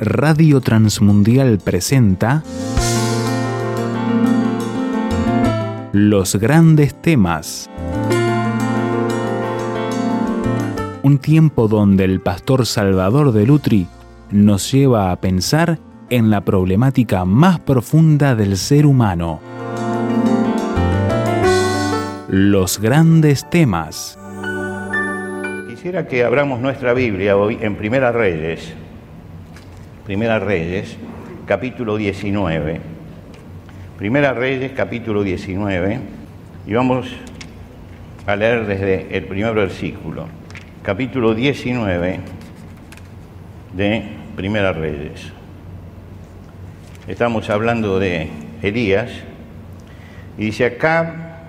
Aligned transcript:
Radio 0.00 0.60
Transmundial 0.60 1.58
presenta 1.58 2.44
Los 5.90 6.36
grandes 6.36 6.94
temas. 7.02 7.68
Un 11.02 11.18
tiempo 11.18 11.66
donde 11.66 12.04
el 12.04 12.20
pastor 12.20 12.64
Salvador 12.64 13.32
de 13.32 13.44
Lutri 13.44 13.88
nos 14.30 14.70
lleva 14.70 15.10
a 15.10 15.20
pensar 15.20 15.80
en 16.10 16.30
la 16.30 16.42
problemática 16.42 17.24
más 17.24 17.58
profunda 17.58 18.36
del 18.36 18.56
ser 18.56 18.86
humano. 18.86 19.40
Los 22.28 22.78
grandes 22.78 23.50
temas. 23.50 24.16
Quisiera 25.68 26.06
que 26.06 26.22
abramos 26.22 26.60
nuestra 26.60 26.94
Biblia 26.94 27.36
hoy 27.36 27.58
en 27.60 27.74
Primera 27.74 28.12
Reyes, 28.12 28.74
Primera 30.08 30.38
Reyes, 30.38 30.96
capítulo 31.44 31.98
19. 31.98 32.80
Primera 33.98 34.32
Reyes, 34.32 34.72
capítulo 34.74 35.22
19, 35.22 35.98
y 36.66 36.72
vamos 36.72 37.08
a 38.26 38.34
leer 38.34 38.64
desde 38.64 39.14
el 39.14 39.26
primer 39.26 39.52
versículo. 39.52 40.26
Capítulo 40.82 41.34
19 41.34 42.20
de 43.74 44.02
Primera 44.34 44.72
Reyes. 44.72 45.30
Estamos 47.06 47.50
hablando 47.50 47.98
de 47.98 48.30
Elías, 48.62 49.10
y 50.38 50.46
dice 50.46 50.64
acá, 50.64 51.42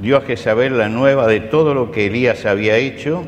dio 0.00 0.18
a 0.18 0.20
Jezabel 0.20 0.76
la 0.76 0.90
nueva 0.90 1.26
de 1.28 1.40
todo 1.40 1.72
lo 1.72 1.90
que 1.90 2.08
Elías 2.08 2.44
había 2.44 2.76
hecho 2.76 3.24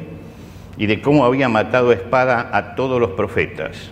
y 0.76 0.84
de 0.84 1.00
cómo 1.00 1.24
había 1.24 1.48
matado 1.48 1.91
espada 1.91 2.50
a 2.52 2.74
todos 2.74 3.00
los 3.00 3.12
profetas. 3.12 3.91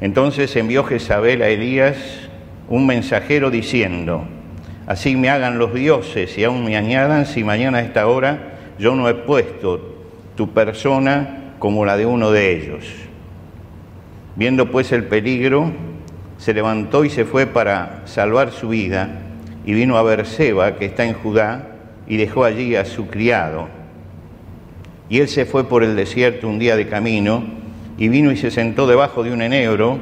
Entonces 0.00 0.54
envió 0.56 0.84
Jezabel 0.84 1.42
a 1.42 1.48
Elías 1.48 1.96
un 2.68 2.86
mensajero 2.86 3.50
diciendo, 3.50 4.24
así 4.86 5.16
me 5.16 5.30
hagan 5.30 5.58
los 5.58 5.72
dioses 5.74 6.36
y 6.36 6.44
aún 6.44 6.64
me 6.64 6.76
añadan 6.76 7.26
si 7.26 7.44
mañana 7.44 7.78
a 7.78 7.82
esta 7.82 8.06
hora 8.06 8.54
yo 8.78 8.94
no 8.94 9.08
he 9.08 9.14
puesto 9.14 9.94
tu 10.36 10.52
persona 10.52 11.54
como 11.58 11.84
la 11.84 11.96
de 11.96 12.06
uno 12.06 12.30
de 12.30 12.56
ellos. 12.56 12.84
Viendo 14.36 14.70
pues 14.70 14.90
el 14.92 15.04
peligro, 15.04 15.70
se 16.38 16.52
levantó 16.52 17.04
y 17.04 17.10
se 17.10 17.24
fue 17.24 17.46
para 17.46 18.02
salvar 18.04 18.50
su 18.50 18.68
vida 18.68 19.20
y 19.64 19.72
vino 19.72 19.96
a 19.96 20.02
Berseba, 20.02 20.76
que 20.76 20.86
está 20.86 21.04
en 21.04 21.14
Judá, 21.14 21.68
y 22.06 22.16
dejó 22.16 22.44
allí 22.44 22.76
a 22.76 22.84
su 22.84 23.06
criado. 23.06 23.68
Y 25.08 25.20
él 25.20 25.28
se 25.28 25.46
fue 25.46 25.68
por 25.68 25.82
el 25.84 25.96
desierto 25.96 26.48
un 26.48 26.58
día 26.58 26.76
de 26.76 26.88
camino, 26.88 27.44
y 27.98 28.08
vino 28.08 28.32
y 28.32 28.36
se 28.36 28.50
sentó 28.50 28.86
debajo 28.86 29.22
de 29.22 29.32
un 29.32 29.42
enebro, 29.42 29.98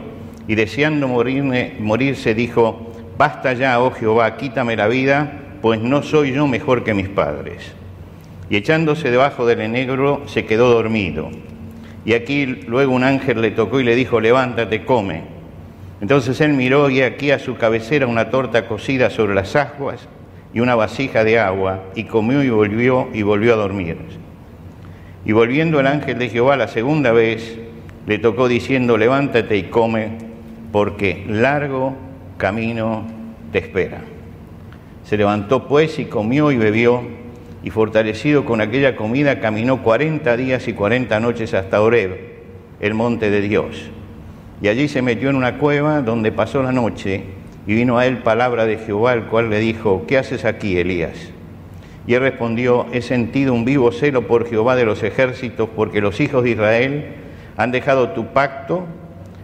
y 0.48 0.55
deseando 0.55 1.09
morirme, 1.09 1.75
morirse 1.79 2.35
dijo, 2.35 2.93
basta 3.17 3.53
ya, 3.53 3.81
oh 3.81 3.91
Jehová, 3.93 4.37
quítame 4.37 4.77
la 4.77 4.89
vida, 4.89 5.33
pues 5.61 5.81
no 5.81 6.03
soy 6.03 6.33
yo 6.33 6.47
mejor 6.47 6.85
que 6.85 6.95
mis 6.95 7.09
padres. 7.09 7.73
Y 8.51 8.57
echándose 8.57 9.11
debajo 9.11 9.47
del 9.47 9.61
enebro, 9.61 10.23
se 10.27 10.45
quedó 10.45 10.70
dormido. 10.70 11.31
Y 12.05 12.15
aquí 12.15 12.47
luego 12.47 12.93
un 12.93 13.05
ángel 13.05 13.41
le 13.41 13.53
tocó 13.53 13.79
y 13.81 13.85
le 13.85 13.95
dijo, 13.95 14.20
levántate, 14.20 14.85
come. 14.85 15.23
Entonces 16.01 16.41
él 16.41 16.55
miró 16.55 16.91
y 16.91 17.03
aquí 17.03 17.31
a 17.31 17.39
su 17.39 17.57
cabecera 17.57 18.09
una 18.09 18.29
torta 18.29 18.67
cocida 18.67 19.09
sobre 19.09 19.35
las 19.35 19.55
aguas 19.55 20.09
y 20.53 20.61
una 20.61 20.75
vasija 20.75 21.25
de 21.25 21.39
agua, 21.39 21.85
y 21.95 22.05
comió 22.05 22.43
y 22.43 22.51
volvió 22.51 23.09
y 23.15 23.23
volvió 23.23 23.55
a 23.55 23.57
dormir. 23.57 23.97
Y 25.25 25.33
volviendo 25.33 25.81
el 25.81 25.87
ángel 25.87 26.19
de 26.19 26.29
Jehová 26.29 26.57
la 26.57 26.69
segunda 26.69 27.13
vez, 27.13 27.59
le 28.06 28.19
tocó 28.19 28.48
diciendo, 28.48 28.97
levántate 28.97 29.57
y 29.57 29.64
come, 29.64 30.18
porque 30.73 31.24
largo 31.29 31.95
camino 32.36 33.07
te 33.52 33.58
espera. 33.58 34.02
Se 35.05 35.17
levantó 35.17 35.68
pues 35.68 35.98
y 35.98 36.07
comió 36.07 36.51
y 36.51 36.57
bebió, 36.57 37.02
y 37.62 37.70
fortalecido 37.70 38.45
con 38.45 38.61
aquella 38.61 38.96
comida, 38.96 39.39
caminó 39.39 39.83
cuarenta 39.83 40.36
días 40.36 40.67
y 40.67 40.73
cuarenta 40.73 41.20
noches 41.20 41.55
hasta 41.55 41.80
Oreb, 41.80 42.18
el 42.80 42.95
monte 42.95 43.30
de 43.30 43.41
Dios. 43.41 43.91
Y 44.61 44.68
allí 44.68 44.89
se 44.89 45.02
metió 45.02 45.30
en 45.30 45.36
una 45.36 45.58
cueva 45.58 46.02
donde 46.02 46.33
pasó 46.33 46.62
la 46.62 46.73
noche, 46.73 47.23
y 47.67 47.74
vino 47.74 47.98
a 47.98 48.07
él 48.07 48.18
palabra 48.18 48.67
de 48.67 48.79
Jehová, 48.79 49.12
el 49.12 49.24
cual 49.24 49.51
le 49.51 49.61
dijo, 49.61 50.05
¿qué 50.08 50.18
haces 50.18 50.45
aquí, 50.45 50.77
Elías? 50.77 51.30
Y 52.07 52.14
él 52.14 52.20
respondió, 52.20 52.86
he 52.92 53.01
sentido 53.01 53.55
un 53.55 53.64
vivo 53.64 53.92
celo 53.92 54.27
por 54.27 54.48
Jehová 54.48 54.74
de 54.74 54.85
los 54.85 55.05
ejércitos, 55.05 55.68
porque 55.77 56.01
los 56.01 56.18
hijos 56.20 56.42
de 56.42 56.51
Israel 56.51 57.05
han 57.57 57.70
dejado 57.70 58.11
tu 58.11 58.27
pacto, 58.27 58.85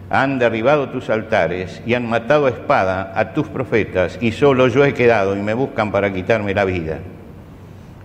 han 0.09 0.39
derribado 0.39 0.89
tus 0.89 1.09
altares 1.09 1.81
y 1.85 1.93
han 1.93 2.09
matado 2.09 2.47
a 2.47 2.49
espada 2.49 3.13
a 3.15 3.33
tus 3.33 3.47
profetas, 3.47 4.17
y 4.21 4.31
solo 4.31 4.67
yo 4.67 4.83
he 4.85 4.93
quedado 4.93 5.35
y 5.35 5.41
me 5.41 5.53
buscan 5.53 5.91
para 5.91 6.11
quitarme 6.11 6.53
la 6.53 6.65
vida. 6.65 6.99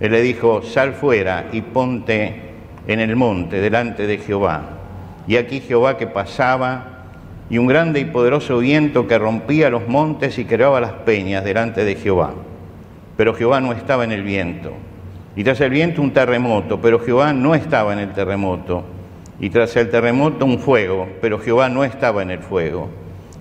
Él 0.01 0.13
le 0.13 0.21
dijo, 0.21 0.63
sal 0.63 0.93
fuera 0.93 1.47
y 1.53 1.63
ponte 1.63 2.43
en 2.87 3.01
el 3.01 3.17
monte 3.17 3.61
delante 3.61 4.07
de 4.07 4.19
Jehová. 4.19 4.63
Y 5.27 5.37
aquí 5.37 5.61
Jehová 5.61 5.97
que 5.97 6.07
pasaba, 6.07 6.95
y 7.51 7.59
un 7.59 7.67
grande 7.67 8.01
y 8.01 8.05
poderoso 8.07 8.59
viento 8.59 9.07
que 9.07 9.19
rompía 9.19 9.71
los 9.71 9.87
montes 9.87 10.39
y 10.39 10.45
creaba 10.45 10.81
las 10.81 10.93
peñas 10.93 11.45
delante 11.45 11.85
de 11.85 11.95
Jehová. 11.95 12.33
Pero 13.17 13.35
Jehová 13.35 13.61
no 13.61 13.73
estaba 13.73 14.05
en 14.05 14.13
el 14.13 14.23
viento. 14.23 14.73
Y 15.37 15.45
tras 15.45 15.61
el 15.61 15.71
viento 15.71 16.01
un 16.01 16.13
terremoto, 16.13 16.81
pero 16.81 16.99
Jehová 16.99 17.33
no 17.33 17.55
estaba 17.55 17.93
en 17.93 17.99
el 17.99 18.13
terremoto. 18.13 18.85
Y 19.41 19.51
tras 19.51 19.75
el 19.77 19.91
terremoto 19.91 20.45
un 20.45 20.59
fuego, 20.59 21.09
pero 21.21 21.39
Jehová 21.39 21.69
no 21.69 21.85
estaba 21.85 22.23
en 22.23 22.31
el 22.31 22.39
fuego. 22.39 22.89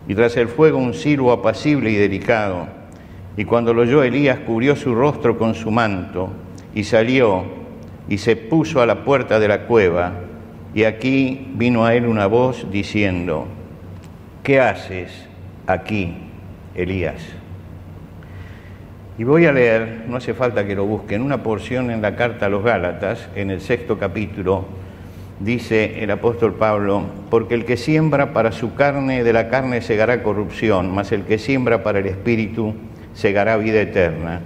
Y 0.08 0.16
tras 0.16 0.36
el 0.38 0.48
fuego 0.48 0.78
un 0.78 0.94
silbo 0.94 1.32
apacible 1.32 1.92
y 1.92 1.96
delicado. 1.96 2.68
Y 3.38 3.46
cuando 3.46 3.74
lo 3.74 3.84
oyó 3.84 4.04
Elías 4.04 4.40
cubrió 4.40 4.76
su 4.76 4.94
rostro 4.94 5.38
con 5.38 5.56
su 5.56 5.72
manto 5.72 6.30
y 6.76 6.84
salió 6.84 7.46
y 8.10 8.18
se 8.18 8.36
puso 8.36 8.82
a 8.82 8.86
la 8.86 9.04
puerta 9.04 9.40
de 9.40 9.48
la 9.48 9.66
cueva. 9.66 10.14
Y 10.74 10.84
aquí 10.84 11.52
vino 11.56 11.86
a 11.86 11.94
él 11.94 12.08
una 12.08 12.26
voz 12.26 12.68
diciendo, 12.72 13.46
¿qué 14.44 14.60
haces 14.60 15.28
aquí, 15.68 16.16
Elías? 16.76 17.22
Y 19.18 19.24
voy 19.24 19.46
a 19.46 19.52
leer, 19.52 20.06
no 20.08 20.18
hace 20.18 20.34
falta 20.34 20.66
que 20.66 20.74
lo 20.74 20.86
busquen, 20.86 21.22
una 21.22 21.44
porción 21.44 21.92
en 21.92 22.02
la 22.02 22.16
carta 22.16 22.48
a 22.48 22.50
los 22.50 22.64
Gálatas, 22.64 23.30
en 23.36 23.52
el 23.52 23.62
sexto 23.62 24.00
capítulo, 24.00 24.66
dice 25.40 26.04
el 26.04 26.12
apóstol 26.12 26.56
Pablo, 26.56 27.04
porque 27.30 27.56
el 27.56 27.66
que 27.66 27.78
siembra 27.78 28.34
para 28.34 28.52
su 28.52 28.76
carne, 28.76 29.24
de 29.24 29.34
la 29.34 29.50
carne 29.50 29.82
segará 29.82 30.24
corrupción, 30.24 30.94
mas 30.94 31.12
el 31.12 31.24
que 31.24 31.38
siembra 31.38 31.84
para 31.84 32.00
el 32.00 32.08
espíritu, 32.08 32.74
segará 33.14 33.58
vida 33.58 33.82
eterna. 33.82 34.42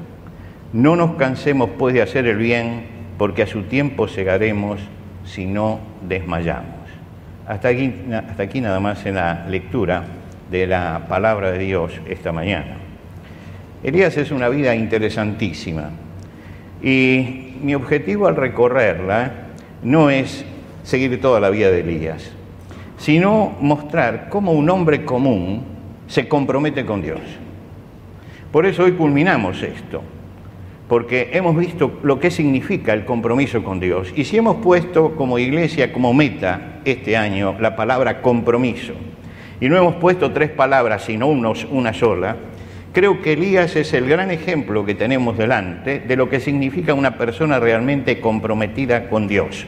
No 0.74 0.96
nos 0.96 1.16
cansemos 1.16 1.70
pues 1.78 1.94
de 1.94 2.02
hacer 2.02 2.28
el 2.28 2.38
bien, 2.38 2.86
porque 3.18 3.44
a 3.44 3.48
su 3.48 3.64
tiempo 3.64 4.08
segaremos 4.08 4.80
si 5.24 5.46
no 5.46 5.80
desmayamos. 6.08 6.76
Hasta 7.48 7.70
aquí, 7.70 7.94
hasta 8.14 8.44
aquí 8.44 8.62
nada 8.62 8.80
más 8.80 9.06
en 9.06 9.16
la 9.16 9.46
lectura 9.48 10.04
de 10.52 10.68
la 10.68 11.06
palabra 11.08 11.52
de 11.52 11.60
Dios 11.60 11.94
esta 12.08 12.32
mañana. 12.32 12.78
Elías 13.84 14.18
es 14.18 14.32
una 14.32 14.50
vida 14.50 14.76
interesantísima 14.76 15.92
y 16.82 17.56
mi 17.62 17.76
objetivo 17.76 18.28
al 18.28 18.36
recorrerla 18.36 19.32
no 19.84 20.10
es 20.10 20.46
seguir 20.88 21.20
toda 21.20 21.42
la 21.42 21.50
vida 21.50 21.70
de 21.70 21.82
Elías, 21.82 22.32
sino 22.98 23.58
mostrar 23.60 24.30
cómo 24.30 24.54
un 24.54 24.70
hombre 24.70 25.04
común 25.04 25.66
se 26.08 26.30
compromete 26.30 26.86
con 26.86 27.02
Dios. 27.02 27.20
Por 28.54 28.66
eso 28.66 28.86
hoy 28.86 28.94
culminamos 28.94 29.62
esto, 29.64 30.02
porque 30.88 31.32
hemos 31.34 31.58
visto 31.58 32.00
lo 32.04 32.22
que 32.22 32.32
significa 32.32 32.94
el 32.94 33.04
compromiso 33.04 33.66
con 33.66 33.82
Dios. 33.82 34.14
Y 34.16 34.24
si 34.24 34.38
hemos 34.38 34.64
puesto 34.64 35.14
como 35.18 35.38
iglesia, 35.38 35.92
como 35.92 36.14
meta 36.14 36.80
este 36.86 37.18
año, 37.18 37.58
la 37.60 37.76
palabra 37.76 38.22
compromiso, 38.22 38.94
y 39.60 39.68
no 39.68 39.76
hemos 39.76 39.96
puesto 39.96 40.32
tres 40.32 40.52
palabras, 40.52 41.04
sino 41.04 41.28
una 41.28 41.94
sola, 41.94 42.38
creo 42.94 43.22
que 43.22 43.34
Elías 43.34 43.76
es 43.76 43.94
el 43.94 44.08
gran 44.08 44.32
ejemplo 44.32 44.86
que 44.86 44.96
tenemos 44.96 45.38
delante 45.38 46.00
de 46.00 46.16
lo 46.16 46.30
que 46.30 46.40
significa 46.40 46.94
una 46.94 47.18
persona 47.18 47.60
realmente 47.60 48.22
comprometida 48.22 49.10
con 49.10 49.28
Dios. 49.28 49.68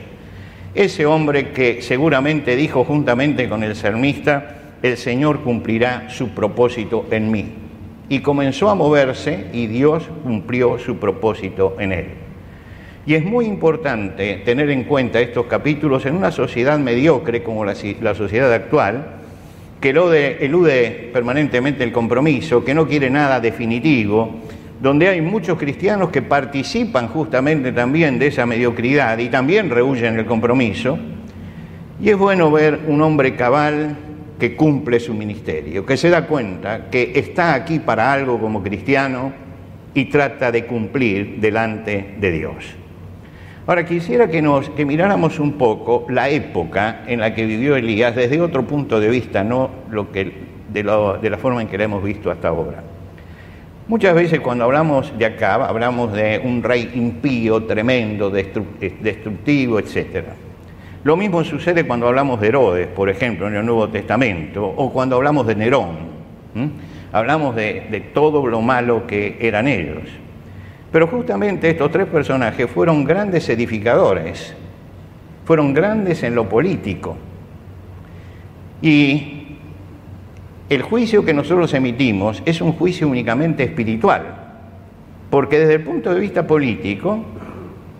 Ese 0.75 1.05
hombre 1.05 1.49
que 1.49 1.81
seguramente 1.81 2.55
dijo 2.55 2.83
juntamente 2.83 3.49
con 3.49 3.63
el 3.63 3.75
salmista, 3.75 4.55
el 4.83 4.97
Señor 4.97 5.41
cumplirá 5.41 6.09
su 6.09 6.29
propósito 6.29 7.05
en 7.11 7.31
mí. 7.31 7.45
Y 8.07 8.19
comenzó 8.19 8.69
a 8.69 8.75
moverse 8.75 9.47
y 9.53 9.67
Dios 9.67 10.07
cumplió 10.23 10.79
su 10.79 10.97
propósito 10.97 11.75
en 11.79 11.91
él. 11.91 12.05
Y 13.05 13.15
es 13.15 13.23
muy 13.23 13.45
importante 13.45 14.41
tener 14.45 14.69
en 14.69 14.83
cuenta 14.83 15.19
estos 15.19 15.47
capítulos 15.47 16.05
en 16.05 16.15
una 16.15 16.31
sociedad 16.31 16.77
mediocre 16.77 17.41
como 17.43 17.65
la 17.65 17.75
sociedad 17.75 18.53
actual, 18.53 19.19
que 19.81 19.89
elude 19.89 21.09
permanentemente 21.13 21.83
el 21.83 21.91
compromiso, 21.91 22.63
que 22.63 22.73
no 22.73 22.87
quiere 22.87 23.09
nada 23.09 23.39
definitivo, 23.39 24.41
donde 24.81 25.09
hay 25.09 25.21
muchos 25.21 25.57
cristianos 25.57 26.09
que 26.09 26.21
participan 26.21 27.07
justamente 27.09 27.71
también 27.71 28.17
de 28.17 28.27
esa 28.27 28.45
mediocridad 28.45 29.17
y 29.17 29.29
también 29.29 29.69
rehuyen 29.69 30.17
el 30.17 30.25
compromiso. 30.25 30.97
Y 32.01 32.09
es 32.09 32.17
bueno 32.17 32.49
ver 32.49 32.79
un 32.87 33.01
hombre 33.01 33.35
cabal 33.35 33.97
que 34.39 34.55
cumple 34.55 35.01
su 35.01 35.13
ministerio, 35.13 35.85
que 35.85 35.97
se 35.97 36.09
da 36.09 36.25
cuenta 36.25 36.89
que 36.89 37.11
está 37.15 37.53
aquí 37.53 37.79
para 37.79 38.13
algo 38.13 38.39
como 38.39 38.63
cristiano 38.63 39.33
y 39.93 40.05
trata 40.05 40.49
de 40.49 40.65
cumplir 40.65 41.41
delante 41.41 42.15
de 42.17 42.31
Dios. 42.31 42.75
Ahora 43.67 43.85
quisiera 43.85 44.29
que, 44.29 44.41
nos, 44.41 44.71
miráramos 44.77 45.39
un 45.39 45.53
poco 45.53 46.07
la 46.09 46.29
época 46.29 47.03
en 47.05 47.19
la 47.19 47.35
que 47.35 47.45
vivió 47.45 47.75
Elías 47.75 48.15
desde 48.15 48.39
otro 48.39 48.65
punto 48.65 48.99
de 48.99 49.09
vista, 49.09 49.43
no 49.43 49.69
lo 49.91 50.09
que, 50.11 50.31
de, 50.71 50.83
de 51.21 51.29
la 51.29 51.37
forma 51.37 51.61
en 51.61 51.67
que 51.67 51.77
la 51.77 51.83
hemos 51.83 52.01
visto 52.01 52.31
hasta 52.31 52.47
ahora. 52.47 52.81
Muchas 53.89 54.13
veces 54.13 54.39
cuando 54.39 54.65
hablamos 54.65 55.17
de 55.17 55.25
acá, 55.25 55.55
hablamos 55.55 56.13
de 56.13 56.39
un 56.43 56.61
rey 56.61 56.91
impío, 56.93 57.63
tremendo, 57.63 58.29
destructivo, 58.29 59.79
etc. 59.79 60.25
Lo 61.03 61.17
mismo 61.17 61.43
sucede 61.43 61.87
cuando 61.87 62.07
hablamos 62.07 62.39
de 62.39 62.49
Herodes, 62.49 62.87
por 62.87 63.09
ejemplo, 63.09 63.47
en 63.47 63.55
el 63.55 63.65
Nuevo 63.65 63.89
Testamento, 63.89 64.63
o 64.63 64.93
cuando 64.93 65.15
hablamos 65.15 65.47
de 65.47 65.55
Nerón. 65.55 65.97
Hablamos 67.11 67.55
de, 67.55 67.87
de 67.89 67.99
todo 67.99 68.45
lo 68.45 68.61
malo 68.61 69.07
que 69.07 69.39
eran 69.41 69.67
ellos. 69.67 70.03
Pero 70.91 71.07
justamente 71.07 71.67
estos 71.71 71.89
tres 71.89 72.05
personajes 72.05 72.69
fueron 72.69 73.03
grandes 73.03 73.49
edificadores, 73.49 74.55
fueron 75.45 75.73
grandes 75.73 76.21
en 76.21 76.35
lo 76.35 76.47
político. 76.47 77.17
Y 78.83 79.38
el 80.69 80.83
juicio 80.83 81.25
que 81.25 81.33
nosotros 81.33 81.73
emitimos 81.73 82.43
es 82.45 82.61
un 82.61 82.73
juicio 82.73 83.07
únicamente 83.07 83.63
espiritual, 83.63 84.21
porque 85.31 85.59
desde 85.59 85.75
el 85.75 85.81
punto 85.81 86.13
de 86.13 86.19
vista 86.19 86.45
político, 86.45 87.25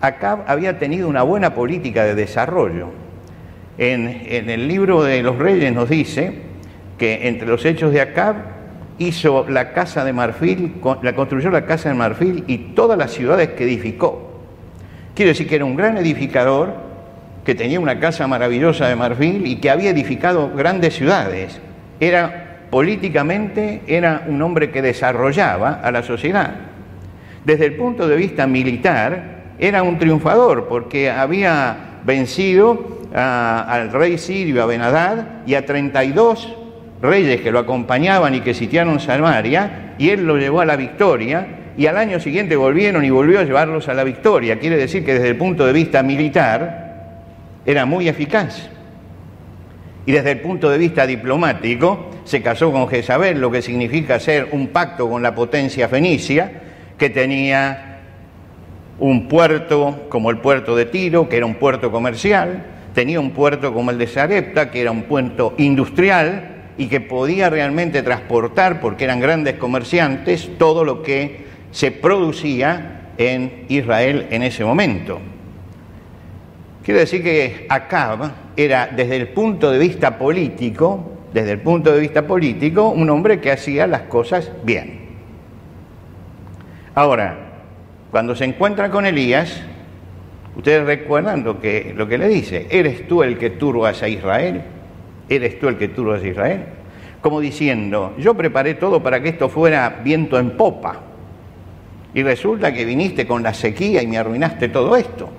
Acab 0.00 0.44
había 0.46 0.78
tenido 0.78 1.08
una 1.08 1.22
buena 1.22 1.52
política 1.52 2.04
de 2.04 2.14
desarrollo. 2.14 2.88
En, 3.76 4.06
el 4.48 4.68
libro 4.68 5.02
de 5.02 5.22
los 5.22 5.36
reyes 5.36 5.72
nos 5.72 5.88
dice 5.88 6.32
que 6.96 7.26
entre 7.26 7.48
los 7.48 7.64
hechos 7.64 7.92
de 7.92 8.02
Acab 8.02 8.36
hizo 8.98 9.48
la 9.48 9.72
casa 9.72 10.04
de 10.04 10.12
marfil, 10.12 10.74
la 11.02 11.14
construyó 11.14 11.50
la 11.50 11.66
casa 11.66 11.88
de 11.88 11.94
marfil 11.96 12.44
y 12.46 12.58
todas 12.74 12.96
las 12.96 13.10
ciudades 13.10 13.48
que 13.50 13.64
edificó. 13.64 14.30
Quiere 15.14 15.30
decir 15.30 15.48
que 15.48 15.56
era 15.56 15.64
un 15.64 15.74
gran 15.74 15.96
edificador, 15.96 16.74
que 17.44 17.54
tenía 17.54 17.80
una 17.80 17.98
casa 17.98 18.28
maravillosa 18.28 18.86
de 18.86 18.96
marfil 18.96 19.46
y 19.46 19.56
que 19.56 19.70
había 19.70 19.90
edificado 19.90 20.50
grandes 20.54 20.94
ciudades. 20.94 21.58
Era 21.98 22.49
políticamente 22.70 23.82
era 23.86 24.24
un 24.26 24.40
hombre 24.42 24.70
que 24.70 24.80
desarrollaba 24.80 25.80
a 25.82 25.90
la 25.90 26.02
sociedad. 26.02 26.54
Desde 27.44 27.66
el 27.66 27.74
punto 27.74 28.06
de 28.06 28.16
vista 28.16 28.46
militar, 28.46 29.40
era 29.58 29.82
un 29.82 29.98
triunfador 29.98 30.68
porque 30.68 31.10
había 31.10 31.76
vencido 32.04 33.00
al 33.12 33.90
rey 33.92 34.18
sirio, 34.18 34.62
a 34.62 34.66
Benadad, 34.66 35.26
y 35.46 35.54
a 35.54 35.66
32 35.66 36.56
reyes 37.02 37.40
que 37.40 37.50
lo 37.50 37.58
acompañaban 37.58 38.34
y 38.34 38.40
que 38.40 38.54
sitiaron 38.54 39.00
Samaria, 39.00 39.94
y 39.98 40.10
él 40.10 40.26
lo 40.26 40.36
llevó 40.36 40.60
a 40.60 40.64
la 40.64 40.76
victoria, 40.76 41.46
y 41.76 41.86
al 41.86 41.96
año 41.96 42.20
siguiente 42.20 42.56
volvieron 42.56 43.04
y 43.04 43.10
volvió 43.10 43.40
a 43.40 43.44
llevarlos 43.44 43.88
a 43.88 43.94
la 43.94 44.04
victoria. 44.04 44.58
Quiere 44.58 44.76
decir 44.76 45.04
que 45.04 45.14
desde 45.14 45.28
el 45.28 45.36
punto 45.36 45.66
de 45.66 45.72
vista 45.72 46.02
militar 46.02 47.22
era 47.64 47.86
muy 47.86 48.08
eficaz. 48.08 48.68
Y 50.06 50.12
desde 50.12 50.32
el 50.32 50.40
punto 50.40 50.68
de 50.70 50.78
vista 50.78 51.06
diplomático, 51.06 52.09
se 52.30 52.42
casó 52.42 52.70
con 52.70 52.86
Jezabel, 52.86 53.40
lo 53.40 53.50
que 53.50 53.60
significa 53.60 54.14
hacer 54.14 54.50
un 54.52 54.68
pacto 54.68 55.10
con 55.10 55.20
la 55.20 55.34
potencia 55.34 55.88
fenicia, 55.88 56.52
que 56.96 57.10
tenía 57.10 58.02
un 59.00 59.26
puerto 59.26 60.06
como 60.08 60.30
el 60.30 60.38
puerto 60.38 60.76
de 60.76 60.84
Tiro, 60.84 61.28
que 61.28 61.38
era 61.38 61.46
un 61.46 61.56
puerto 61.56 61.90
comercial, 61.90 62.66
tenía 62.94 63.18
un 63.18 63.32
puerto 63.32 63.74
como 63.74 63.90
el 63.90 63.98
de 63.98 64.06
Sarepta, 64.06 64.70
que 64.70 64.80
era 64.80 64.92
un 64.92 65.02
puerto 65.02 65.54
industrial 65.58 66.66
y 66.78 66.86
que 66.86 67.00
podía 67.00 67.50
realmente 67.50 68.00
transportar, 68.04 68.80
porque 68.80 69.02
eran 69.02 69.18
grandes 69.18 69.54
comerciantes, 69.54 70.56
todo 70.56 70.84
lo 70.84 71.02
que 71.02 71.46
se 71.72 71.90
producía 71.90 73.08
en 73.18 73.64
Israel 73.68 74.28
en 74.30 74.44
ese 74.44 74.64
momento. 74.64 75.18
Quiero 76.84 77.00
decir 77.00 77.24
que 77.24 77.66
Acab 77.68 78.30
era, 78.56 78.86
desde 78.86 79.16
el 79.16 79.30
punto 79.30 79.72
de 79.72 79.80
vista 79.80 80.16
político, 80.16 81.16
desde 81.32 81.52
el 81.52 81.60
punto 81.60 81.92
de 81.92 82.00
vista 82.00 82.26
político, 82.26 82.88
un 82.88 83.08
hombre 83.10 83.40
que 83.40 83.52
hacía 83.52 83.86
las 83.86 84.02
cosas 84.02 84.50
bien. 84.64 85.00
Ahora, 86.94 87.36
cuando 88.10 88.34
se 88.34 88.44
encuentra 88.44 88.90
con 88.90 89.06
Elías, 89.06 89.62
ustedes 90.56 90.84
recuerdan 90.84 91.44
lo 91.44 91.60
que, 91.60 91.94
lo 91.96 92.08
que 92.08 92.18
le 92.18 92.28
dice, 92.28 92.66
¿eres 92.70 93.06
tú 93.06 93.22
el 93.22 93.38
que 93.38 93.50
turbas 93.50 94.02
a 94.02 94.08
Israel? 94.08 94.62
¿Eres 95.28 95.60
tú 95.60 95.68
el 95.68 95.76
que 95.76 95.88
turbas 95.88 96.22
a 96.22 96.26
Israel? 96.26 96.64
Como 97.20 97.40
diciendo, 97.40 98.14
yo 98.18 98.34
preparé 98.34 98.74
todo 98.74 99.02
para 99.02 99.22
que 99.22 99.28
esto 99.28 99.48
fuera 99.48 100.00
viento 100.02 100.38
en 100.38 100.56
popa. 100.56 101.00
Y 102.12 102.24
resulta 102.24 102.74
que 102.74 102.84
viniste 102.84 103.26
con 103.26 103.42
la 103.42 103.54
sequía 103.54 104.02
y 104.02 104.08
me 104.08 104.18
arruinaste 104.18 104.68
todo 104.68 104.96
esto. 104.96 105.30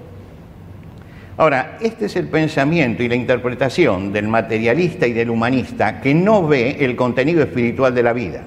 Ahora, 1.41 1.79
este 1.81 2.05
es 2.05 2.15
el 2.17 2.27
pensamiento 2.27 3.01
y 3.01 3.09
la 3.09 3.15
interpretación 3.15 4.13
del 4.13 4.27
materialista 4.27 5.07
y 5.07 5.13
del 5.13 5.31
humanista 5.31 5.99
que 5.99 6.13
no 6.13 6.45
ve 6.45 6.77
el 6.81 6.95
contenido 6.95 7.41
espiritual 7.41 7.95
de 7.95 8.03
la 8.03 8.13
vida. 8.13 8.43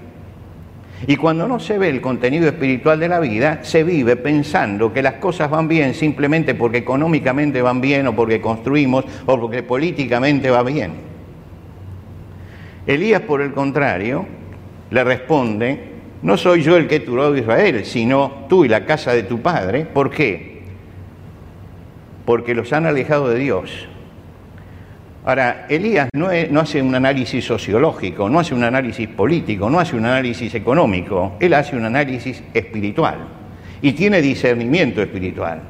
Y 1.09 1.17
cuando 1.17 1.49
no 1.49 1.59
se 1.59 1.77
ve 1.77 1.89
el 1.89 2.01
contenido 2.01 2.47
espiritual 2.47 3.01
de 3.01 3.09
la 3.09 3.19
vida, 3.19 3.65
se 3.65 3.83
vive 3.83 4.15
pensando 4.15 4.93
que 4.93 5.03
las 5.03 5.15
cosas 5.15 5.51
van 5.51 5.67
bien 5.67 5.93
simplemente 5.93 6.55
porque 6.55 6.79
económicamente 6.79 7.61
van 7.63 7.81
bien 7.81 8.07
o 8.07 8.15
porque 8.15 8.41
construimos 8.41 9.05
o 9.27 9.41
porque 9.41 9.65
políticamente 9.65 10.49
va 10.51 10.63
bien. 10.63 10.93
Elías, 12.87 13.23
por 13.23 13.43
el 13.43 13.51
contrario, 13.51 14.25
le 14.91 15.03
responde, 15.03 15.81
no 16.23 16.37
soy 16.37 16.63
yo 16.63 16.77
el 16.77 16.87
que 16.87 17.01
turó 17.01 17.33
a 17.33 17.37
Israel, 17.37 17.85
sino 17.85 18.47
tú 18.49 18.65
y 18.65 18.69
la 18.69 18.87
casa 18.87 19.13
de 19.15 19.25
tu 19.25 19.41
padre. 19.41 19.85
¿Por 19.85 20.11
qué? 20.11 20.54
Porque 22.25 22.55
los 22.55 22.73
han 22.73 22.87
alejado 22.87 23.29
de 23.29 23.39
Dios. 23.39 23.89
Ahora, 25.27 25.67
Elías 25.71 26.11
no, 26.13 26.29
hace 26.61 26.83
un 26.83 26.95
análisis 26.95 27.45
sociológico, 27.45 28.29
no 28.29 28.41
hace 28.41 28.55
un 28.55 28.63
análisis 28.63 29.09
político, 29.09 29.71
no 29.71 29.81
hace 29.81 29.97
un 29.97 30.05
análisis 30.05 30.55
económico, 30.55 31.37
él 31.41 31.55
hace 31.55 31.77
un 31.77 31.85
análisis 31.87 32.43
espiritual 32.53 33.27
y 33.81 33.93
tiene 33.93 34.21
discernimiento 34.21 35.01
espiritual. 35.01 35.63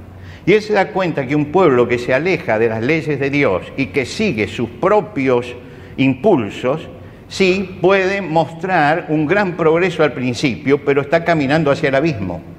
Y 0.44 0.52
él 0.54 0.62
se 0.62 0.72
da 0.72 0.88
cuenta 0.88 1.26
que 1.26 1.36
un 1.36 1.46
pueblo 1.46 1.86
que 1.86 1.98
se 1.98 2.12
aleja 2.12 2.58
de 2.58 2.68
las 2.68 2.82
leyes 2.82 3.20
de 3.20 3.30
Dios 3.30 3.62
y 3.76 3.86
que 3.86 4.04
sigue 4.04 4.48
sus 4.48 4.68
propios 4.68 5.54
impulsos, 5.96 6.88
sí 7.28 7.78
puede 7.80 8.22
mostrar 8.22 9.06
un 9.08 9.24
gran 9.24 9.56
progreso 9.56 10.02
al 10.02 10.12
principio, 10.12 10.84
pero 10.84 11.00
está 11.00 11.24
caminando 11.24 11.70
hacia 11.70 11.90
el 11.90 11.94
abismo. 11.94 12.53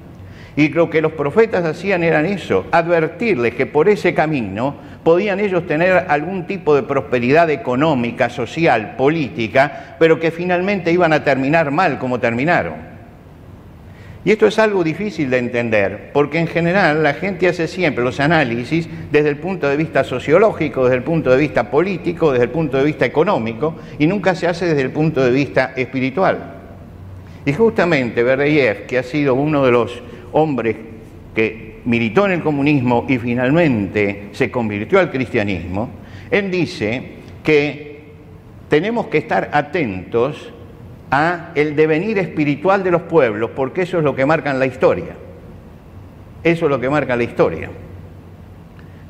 Y 0.56 0.70
lo 0.70 0.88
que 0.88 1.02
los 1.02 1.12
profetas 1.12 1.64
hacían 1.66 2.02
eran 2.02 2.24
eso, 2.24 2.64
advertirles 2.72 3.54
que 3.54 3.66
por 3.66 3.90
ese 3.90 4.14
camino 4.14 4.74
podían 5.04 5.38
ellos 5.38 5.66
tener 5.66 6.06
algún 6.08 6.46
tipo 6.46 6.74
de 6.74 6.82
prosperidad 6.82 7.50
económica, 7.50 8.30
social, 8.30 8.96
política, 8.96 9.96
pero 9.98 10.18
que 10.18 10.30
finalmente 10.30 10.90
iban 10.90 11.12
a 11.12 11.22
terminar 11.22 11.70
mal 11.70 11.98
como 11.98 12.18
terminaron. 12.18 12.96
Y 14.24 14.32
esto 14.32 14.48
es 14.48 14.58
algo 14.58 14.82
difícil 14.82 15.30
de 15.30 15.38
entender, 15.38 16.10
porque 16.12 16.40
en 16.40 16.48
general 16.48 17.02
la 17.04 17.14
gente 17.14 17.46
hace 17.46 17.68
siempre 17.68 18.02
los 18.02 18.18
análisis 18.18 18.88
desde 19.12 19.28
el 19.28 19.36
punto 19.36 19.68
de 19.68 19.76
vista 19.76 20.02
sociológico, 20.02 20.82
desde 20.82 20.96
el 20.96 21.04
punto 21.04 21.30
de 21.30 21.36
vista 21.36 21.70
político, 21.70 22.32
desde 22.32 22.46
el 22.46 22.50
punto 22.50 22.76
de 22.78 22.82
vista 22.82 23.04
económico, 23.04 23.76
y 24.00 24.08
nunca 24.08 24.34
se 24.34 24.48
hace 24.48 24.66
desde 24.66 24.82
el 24.82 24.90
punto 24.90 25.22
de 25.22 25.30
vista 25.30 25.74
espiritual. 25.76 26.38
Y 27.44 27.52
justamente 27.52 28.24
Berdeyev, 28.24 28.86
que 28.86 28.98
ha 28.98 29.04
sido 29.04 29.36
uno 29.36 29.64
de 29.64 29.70
los 29.70 30.02
hombre 30.32 30.76
que 31.34 31.80
militó 31.84 32.26
en 32.26 32.32
el 32.32 32.42
comunismo 32.42 33.04
y 33.08 33.18
finalmente 33.18 34.28
se 34.32 34.50
convirtió 34.50 34.98
al 34.98 35.10
cristianismo, 35.10 35.90
él 36.30 36.50
dice 36.50 37.16
que 37.42 38.04
tenemos 38.68 39.06
que 39.06 39.18
estar 39.18 39.50
atentos 39.52 40.52
a 41.10 41.52
el 41.54 41.76
devenir 41.76 42.18
espiritual 42.18 42.82
de 42.82 42.90
los 42.90 43.02
pueblos, 43.02 43.50
porque 43.54 43.82
eso 43.82 43.98
es 43.98 44.04
lo 44.04 44.14
que 44.16 44.26
marca 44.26 44.52
la 44.52 44.66
historia. 44.66 45.14
Eso 46.42 46.66
es 46.66 46.70
lo 46.70 46.80
que 46.80 46.90
marca 46.90 47.16
la 47.16 47.22
historia. 47.22 47.70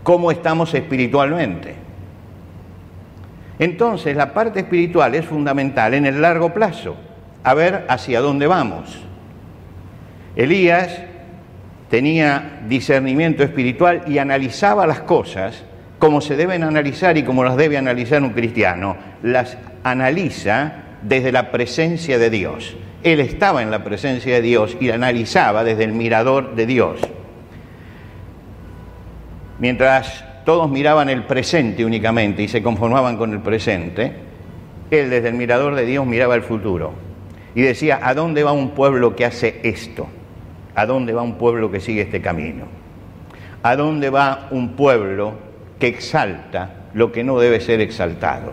Cómo 0.02 0.30
estamos 0.30 0.72
espiritualmente. 0.74 1.74
Entonces, 3.58 4.16
la 4.16 4.34
parte 4.34 4.60
espiritual 4.60 5.14
es 5.14 5.24
fundamental 5.24 5.94
en 5.94 6.04
el 6.04 6.20
largo 6.20 6.52
plazo, 6.52 6.96
a 7.42 7.54
ver 7.54 7.86
hacia 7.88 8.20
dónde 8.20 8.46
vamos. 8.46 9.02
Elías 10.36 11.00
tenía 11.90 12.60
discernimiento 12.68 13.42
espiritual 13.42 14.02
y 14.06 14.18
analizaba 14.18 14.86
las 14.86 15.00
cosas 15.00 15.64
como 15.98 16.20
se 16.20 16.36
deben 16.36 16.62
analizar 16.62 17.16
y 17.16 17.22
como 17.22 17.42
las 17.42 17.56
debe 17.56 17.78
analizar 17.78 18.22
un 18.22 18.30
cristiano. 18.30 18.96
Las 19.22 19.56
analiza 19.82 20.74
desde 21.02 21.32
la 21.32 21.50
presencia 21.50 22.18
de 22.18 22.28
Dios. 22.28 22.76
Él 23.02 23.20
estaba 23.20 23.62
en 23.62 23.70
la 23.70 23.82
presencia 23.82 24.34
de 24.34 24.42
Dios 24.42 24.76
y 24.78 24.88
la 24.88 24.96
analizaba 24.96 25.64
desde 25.64 25.84
el 25.84 25.92
mirador 25.92 26.54
de 26.54 26.66
Dios. 26.66 27.00
Mientras 29.58 30.24
todos 30.44 30.70
miraban 30.70 31.08
el 31.08 31.24
presente 31.24 31.84
únicamente 31.84 32.42
y 32.42 32.48
se 32.48 32.62
conformaban 32.62 33.16
con 33.16 33.32
el 33.32 33.40
presente, 33.40 34.12
Él 34.90 35.08
desde 35.08 35.28
el 35.28 35.34
mirador 35.34 35.74
de 35.76 35.86
Dios 35.86 36.04
miraba 36.04 36.34
el 36.34 36.42
futuro 36.42 36.92
y 37.54 37.62
decía, 37.62 38.00
¿a 38.02 38.12
dónde 38.12 38.44
va 38.44 38.52
un 38.52 38.72
pueblo 38.72 39.16
que 39.16 39.24
hace 39.24 39.60
esto? 39.62 40.08
¿A 40.76 40.84
dónde 40.84 41.14
va 41.14 41.22
un 41.22 41.36
pueblo 41.36 41.70
que 41.70 41.80
sigue 41.80 42.02
este 42.02 42.20
camino? 42.20 42.66
¿A 43.62 43.76
dónde 43.76 44.10
va 44.10 44.46
un 44.50 44.76
pueblo 44.76 45.32
que 45.80 45.88
exalta 45.88 46.70
lo 46.92 47.10
que 47.12 47.24
no 47.24 47.38
debe 47.38 47.60
ser 47.60 47.80
exaltado? 47.80 48.52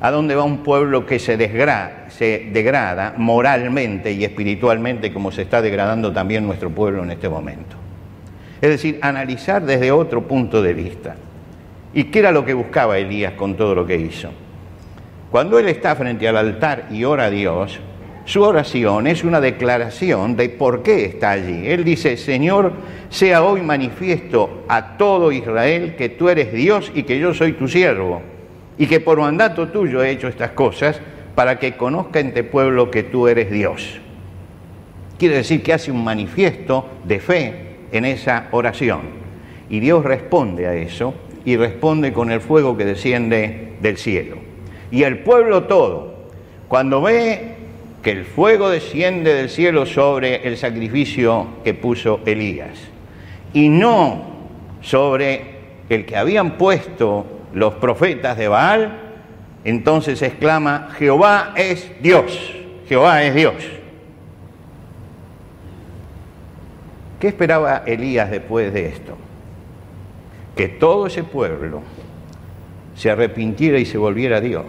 ¿A 0.00 0.10
dónde 0.10 0.34
va 0.34 0.42
un 0.42 0.64
pueblo 0.64 1.06
que 1.06 1.20
se, 1.20 1.36
degrada 1.36 3.14
moralmente 3.16 4.10
y 4.10 4.24
espiritualmente 4.24 5.12
como 5.12 5.30
se 5.30 5.42
está 5.42 5.62
degradando 5.62 6.12
también 6.12 6.44
nuestro 6.44 6.68
pueblo 6.68 7.04
en 7.04 7.12
este 7.12 7.28
momento? 7.28 7.76
Es 8.60 8.68
decir, 8.68 8.98
analizar 9.00 9.64
desde 9.64 9.92
otro 9.92 10.26
punto 10.26 10.62
de 10.62 10.74
vista. 10.74 11.14
¿Y 11.94 12.04
qué 12.04 12.18
era 12.18 12.32
lo 12.32 12.44
que 12.44 12.54
buscaba 12.54 12.98
Elías 12.98 13.34
con 13.34 13.56
todo 13.56 13.76
lo 13.76 13.86
que 13.86 13.96
hizo? 13.96 14.30
Cuando 15.30 15.60
él 15.60 15.68
está 15.68 15.94
frente 15.94 16.26
al 16.26 16.36
altar 16.36 16.88
y 16.90 17.04
ora 17.04 17.26
a 17.26 17.30
Dios, 17.30 17.78
su 18.24 18.42
oración 18.42 19.06
es 19.06 19.24
una 19.24 19.40
declaración 19.40 20.36
de 20.36 20.48
por 20.48 20.82
qué 20.82 21.04
está 21.06 21.32
allí. 21.32 21.66
Él 21.66 21.84
dice, 21.84 22.16
Señor, 22.16 22.72
sea 23.08 23.42
hoy 23.42 23.62
manifiesto 23.62 24.64
a 24.68 24.96
todo 24.96 25.32
Israel 25.32 25.96
que 25.96 26.08
tú 26.08 26.28
eres 26.28 26.52
Dios 26.52 26.92
y 26.94 27.02
que 27.02 27.18
yo 27.18 27.34
soy 27.34 27.54
tu 27.54 27.66
siervo, 27.66 28.22
y 28.78 28.86
que 28.86 29.00
por 29.00 29.18
mandato 29.18 29.68
tuyo 29.68 30.02
he 30.02 30.10
hecho 30.10 30.28
estas 30.28 30.52
cosas 30.52 31.00
para 31.34 31.58
que 31.58 31.76
conozca 31.76 32.20
en 32.20 32.28
este 32.28 32.44
pueblo 32.44 32.90
que 32.90 33.02
tú 33.02 33.26
eres 33.26 33.50
Dios. 33.50 34.00
Quiere 35.18 35.36
decir 35.36 35.62
que 35.62 35.72
hace 35.72 35.90
un 35.90 36.04
manifiesto 36.04 36.86
de 37.04 37.20
fe 37.20 37.54
en 37.92 38.04
esa 38.04 38.48
oración. 38.52 39.22
Y 39.68 39.80
Dios 39.80 40.04
responde 40.04 40.66
a 40.66 40.74
eso 40.74 41.14
y 41.44 41.56
responde 41.56 42.12
con 42.12 42.30
el 42.30 42.40
fuego 42.40 42.76
que 42.76 42.84
desciende 42.84 43.74
del 43.80 43.96
cielo. 43.96 44.36
Y 44.90 45.04
el 45.04 45.20
pueblo 45.20 45.64
todo, 45.64 46.14
cuando 46.68 47.00
ve 47.02 47.56
que 48.02 48.10
el 48.10 48.24
fuego 48.24 48.68
desciende 48.68 49.32
del 49.34 49.48
cielo 49.48 49.86
sobre 49.86 50.46
el 50.46 50.56
sacrificio 50.56 51.46
que 51.62 51.72
puso 51.72 52.20
Elías 52.26 52.78
y 53.52 53.68
no 53.68 54.32
sobre 54.80 55.52
el 55.88 56.04
que 56.04 56.16
habían 56.16 56.58
puesto 56.58 57.26
los 57.54 57.74
profetas 57.74 58.36
de 58.36 58.48
Baal, 58.48 58.98
entonces 59.64 60.20
exclama, 60.22 60.88
Jehová 60.98 61.52
es 61.56 61.90
Dios, 62.02 62.54
Jehová 62.88 63.22
es 63.22 63.34
Dios. 63.34 63.54
¿Qué 67.20 67.28
esperaba 67.28 67.84
Elías 67.86 68.30
después 68.30 68.72
de 68.72 68.86
esto? 68.88 69.16
Que 70.56 70.66
todo 70.68 71.06
ese 71.06 71.22
pueblo 71.22 71.82
se 72.96 73.10
arrepintiera 73.10 73.78
y 73.78 73.84
se 73.86 73.96
volviera 73.96 74.38
a 74.38 74.40
Dios, 74.40 74.66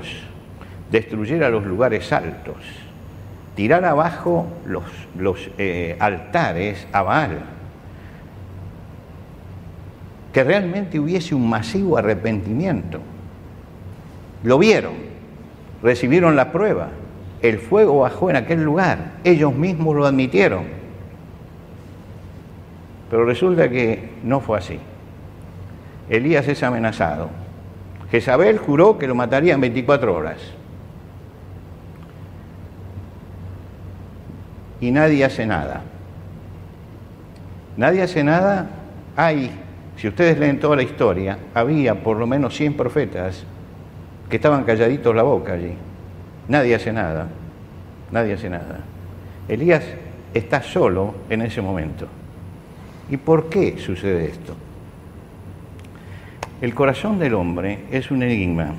destruyera 0.91 1.49
los 1.49 1.65
lugares 1.65 2.13
altos, 2.13 2.57
tirar 3.55 3.85
abajo 3.85 4.47
los, 4.65 4.83
los 5.17 5.49
eh, 5.57 5.95
altares 5.99 6.87
a 6.91 7.03
Baal, 7.03 7.39
que 10.31 10.43
realmente 10.43 10.99
hubiese 10.99 11.35
un 11.35 11.47
masivo 11.47 11.97
arrepentimiento. 11.97 12.99
Lo 14.43 14.57
vieron, 14.57 14.93
recibieron 15.81 16.35
la 16.35 16.51
prueba, 16.51 16.89
el 17.41 17.59
fuego 17.59 17.99
bajó 17.99 18.29
en 18.29 18.37
aquel 18.37 18.63
lugar, 18.63 19.13
ellos 19.23 19.53
mismos 19.53 19.95
lo 19.95 20.05
admitieron. 20.05 20.63
Pero 23.09 23.25
resulta 23.25 23.69
que 23.69 24.09
no 24.23 24.39
fue 24.39 24.57
así. 24.57 24.79
Elías 26.09 26.47
es 26.47 26.63
amenazado. 26.63 27.29
Jezabel 28.09 28.57
juró 28.57 28.97
que 28.97 29.07
lo 29.07 29.15
mataría 29.15 29.53
en 29.53 29.61
24 29.61 30.15
horas. 30.15 30.37
Y 34.83 34.91
nadie 34.91 35.23
hace 35.23 35.45
nada. 35.45 35.81
Nadie 37.77 38.01
hace 38.01 38.21
nada. 38.21 38.67
Hay, 39.15 39.49
si 39.95 40.09
ustedes 40.09 40.37
leen 40.37 40.59
toda 40.59 40.75
la 40.75 40.83
historia, 40.83 41.37
había 41.53 42.03
por 42.03 42.17
lo 42.17 42.27
menos 42.27 42.53
100 42.57 42.73
profetas 42.73 43.45
que 44.29 44.35
estaban 44.35 44.65
calladitos 44.65 45.15
la 45.15 45.23
boca 45.23 45.53
allí. 45.53 45.73
Nadie 46.49 46.75
hace 46.75 46.91
nada. 46.91 47.27
Nadie 48.11 48.33
hace 48.33 48.49
nada. 48.49 48.81
Elías 49.47 49.85
está 50.33 50.61
solo 50.61 51.15
en 51.29 51.43
ese 51.43 51.61
momento. 51.61 52.07
¿Y 53.09 53.15
por 53.15 53.47
qué 53.47 53.77
sucede 53.77 54.25
esto? 54.25 54.53
El 56.59 56.75
corazón 56.75 57.19
del 57.19 57.35
hombre 57.35 57.85
es 57.89 58.11
un 58.11 58.21
enigma. 58.21 58.73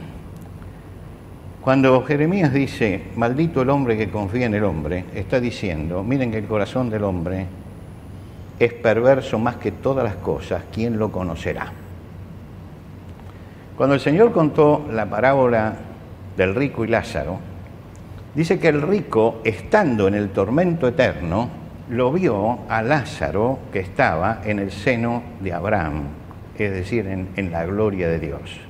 Cuando 1.64 2.02
Jeremías 2.02 2.52
dice, 2.52 3.04
maldito 3.16 3.62
el 3.62 3.70
hombre 3.70 3.96
que 3.96 4.10
confía 4.10 4.44
en 4.44 4.52
el 4.52 4.64
hombre, 4.64 5.06
está 5.14 5.40
diciendo, 5.40 6.02
miren 6.04 6.30
que 6.30 6.36
el 6.36 6.44
corazón 6.44 6.90
del 6.90 7.04
hombre 7.04 7.46
es 8.58 8.74
perverso 8.74 9.38
más 9.38 9.56
que 9.56 9.72
todas 9.72 10.04
las 10.04 10.16
cosas, 10.16 10.64
¿quién 10.70 10.98
lo 10.98 11.10
conocerá? 11.10 11.72
Cuando 13.78 13.94
el 13.94 14.00
Señor 14.02 14.30
contó 14.32 14.86
la 14.92 15.06
parábola 15.06 15.74
del 16.36 16.54
rico 16.54 16.84
y 16.84 16.88
Lázaro, 16.88 17.38
dice 18.34 18.58
que 18.58 18.68
el 18.68 18.82
rico, 18.82 19.40
estando 19.42 20.06
en 20.06 20.16
el 20.16 20.28
tormento 20.32 20.86
eterno, 20.86 21.48
lo 21.88 22.12
vio 22.12 22.58
a 22.68 22.82
Lázaro 22.82 23.60
que 23.72 23.80
estaba 23.80 24.42
en 24.44 24.58
el 24.58 24.70
seno 24.70 25.22
de 25.40 25.54
Abraham, 25.54 26.02
es 26.58 26.70
decir, 26.70 27.06
en, 27.06 27.30
en 27.36 27.50
la 27.50 27.64
gloria 27.64 28.06
de 28.06 28.18
Dios. 28.18 28.60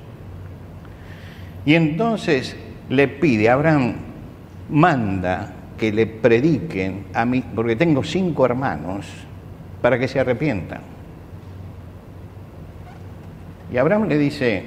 Y 1.66 1.74
entonces 1.74 2.56
le 2.88 3.08
pide, 3.08 3.48
Abraham 3.48 3.94
manda 4.70 5.52
que 5.78 5.92
le 5.92 6.06
prediquen 6.06 7.06
a 7.14 7.24
mí, 7.24 7.42
porque 7.54 7.76
tengo 7.76 8.02
cinco 8.02 8.46
hermanos, 8.46 9.06
para 9.82 9.98
que 9.98 10.08
se 10.08 10.20
arrepientan. 10.20 10.80
Y 13.72 13.76
Abraham 13.76 14.08
le 14.08 14.18
dice, 14.18 14.64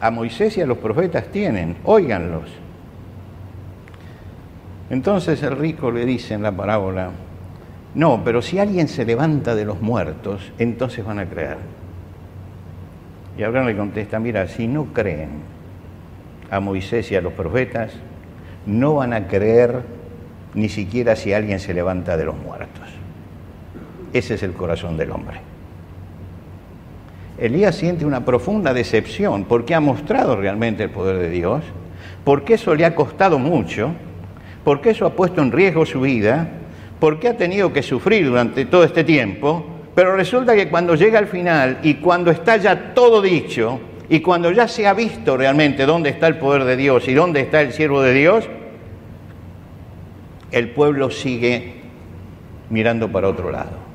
a 0.00 0.10
Moisés 0.10 0.56
y 0.56 0.60
a 0.60 0.66
los 0.66 0.78
profetas 0.78 1.26
tienen, 1.28 1.76
óiganlos. 1.84 2.48
Entonces 4.88 5.42
el 5.42 5.56
rico 5.56 5.90
le 5.90 6.06
dice 6.06 6.34
en 6.34 6.42
la 6.42 6.52
parábola, 6.52 7.10
no, 7.94 8.22
pero 8.22 8.42
si 8.42 8.58
alguien 8.58 8.88
se 8.88 9.04
levanta 9.04 9.54
de 9.54 9.64
los 9.64 9.80
muertos, 9.80 10.52
entonces 10.58 11.04
van 11.04 11.18
a 11.18 11.26
creer. 11.26 11.56
Y 13.36 13.42
Abraham 13.42 13.66
le 13.66 13.76
contesta, 13.76 14.18
mira, 14.18 14.46
si 14.46 14.68
no 14.68 14.92
creen, 14.92 15.55
a 16.50 16.60
Moisés 16.60 17.10
y 17.12 17.16
a 17.16 17.20
los 17.20 17.32
profetas, 17.32 17.92
no 18.66 18.96
van 18.96 19.12
a 19.12 19.26
creer 19.28 19.82
ni 20.54 20.68
siquiera 20.68 21.16
si 21.16 21.32
alguien 21.32 21.60
se 21.60 21.74
levanta 21.74 22.16
de 22.16 22.24
los 22.24 22.36
muertos. 22.36 22.84
Ese 24.12 24.34
es 24.34 24.42
el 24.42 24.52
corazón 24.52 24.96
del 24.96 25.10
hombre. 25.10 25.40
Elías 27.38 27.74
siente 27.74 28.06
una 28.06 28.24
profunda 28.24 28.72
decepción 28.72 29.44
porque 29.44 29.74
ha 29.74 29.80
mostrado 29.80 30.36
realmente 30.36 30.84
el 30.84 30.90
poder 30.90 31.18
de 31.18 31.28
Dios, 31.28 31.62
porque 32.24 32.54
eso 32.54 32.74
le 32.74 32.86
ha 32.86 32.94
costado 32.94 33.38
mucho, 33.38 33.90
porque 34.64 34.90
eso 34.90 35.04
ha 35.06 35.10
puesto 35.10 35.42
en 35.42 35.52
riesgo 35.52 35.84
su 35.84 36.00
vida, 36.00 36.48
porque 36.98 37.28
ha 37.28 37.36
tenido 37.36 37.72
que 37.72 37.82
sufrir 37.82 38.26
durante 38.26 38.64
todo 38.64 38.84
este 38.84 39.04
tiempo, 39.04 39.64
pero 39.94 40.16
resulta 40.16 40.54
que 40.54 40.68
cuando 40.70 40.94
llega 40.94 41.18
al 41.18 41.26
final 41.26 41.78
y 41.82 41.94
cuando 41.94 42.30
está 42.30 42.56
ya 42.56 42.94
todo 42.94 43.20
dicho, 43.20 43.80
y 44.08 44.20
cuando 44.20 44.52
ya 44.52 44.68
se 44.68 44.86
ha 44.86 44.94
visto 44.94 45.36
realmente 45.36 45.84
dónde 45.84 46.10
está 46.10 46.28
el 46.28 46.38
poder 46.38 46.64
de 46.64 46.76
Dios 46.76 47.08
y 47.08 47.14
dónde 47.14 47.40
está 47.40 47.60
el 47.60 47.72
siervo 47.72 48.02
de 48.02 48.14
Dios, 48.14 48.48
el 50.52 50.70
pueblo 50.70 51.10
sigue 51.10 51.82
mirando 52.70 53.10
para 53.10 53.28
otro 53.28 53.50
lado. 53.50 53.86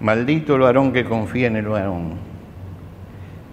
Maldito 0.00 0.56
el 0.56 0.62
varón 0.62 0.92
que 0.92 1.04
confía 1.04 1.46
en 1.46 1.56
el 1.56 1.66
varón. 1.66 2.14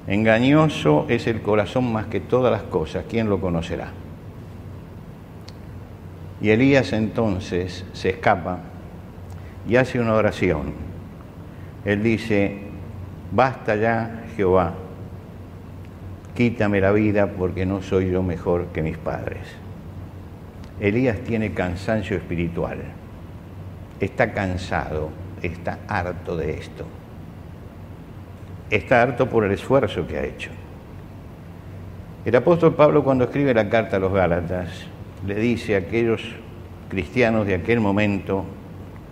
Engañoso 0.07 1.05
es 1.07 1.27
el 1.27 1.41
corazón 1.41 1.91
más 1.93 2.07
que 2.07 2.19
todas 2.19 2.51
las 2.51 2.63
cosas. 2.63 3.05
¿Quién 3.07 3.29
lo 3.29 3.39
conocerá? 3.39 3.91
Y 6.41 6.49
Elías 6.49 6.93
entonces 6.93 7.85
se 7.93 8.09
escapa 8.09 8.59
y 9.67 9.75
hace 9.75 9.99
una 9.99 10.13
oración. 10.13 10.73
Él 11.85 12.01
dice, 12.01 12.68
Basta 13.31 13.75
ya, 13.75 14.23
Jehová, 14.35 14.73
quítame 16.33 16.81
la 16.81 16.91
vida 16.91 17.27
porque 17.27 17.63
no 17.65 17.81
soy 17.83 18.09
yo 18.09 18.23
mejor 18.23 18.67
que 18.67 18.81
mis 18.81 18.97
padres. 18.97 19.41
Elías 20.79 21.19
tiene 21.19 21.53
cansancio 21.53 22.17
espiritual, 22.17 22.79
está 23.99 24.33
cansado, 24.33 25.11
está 25.43 25.77
harto 25.87 26.35
de 26.37 26.57
esto, 26.57 26.85
está 28.71 29.03
harto 29.03 29.29
por 29.29 29.43
el 29.43 29.51
esfuerzo 29.51 30.07
que 30.07 30.17
ha 30.17 30.23
hecho. 30.23 30.49
El 32.25 32.35
apóstol 32.35 32.73
Pablo 32.73 33.03
cuando 33.03 33.25
escribe 33.25 33.53
la 33.53 33.69
carta 33.69 33.97
a 33.97 33.99
los 33.99 34.11
Gálatas 34.11 34.69
le 35.27 35.35
dice 35.35 35.75
a 35.75 35.79
aquellos 35.79 36.23
cristianos 36.89 37.45
de 37.45 37.55
aquel 37.55 37.79
momento, 37.79 38.43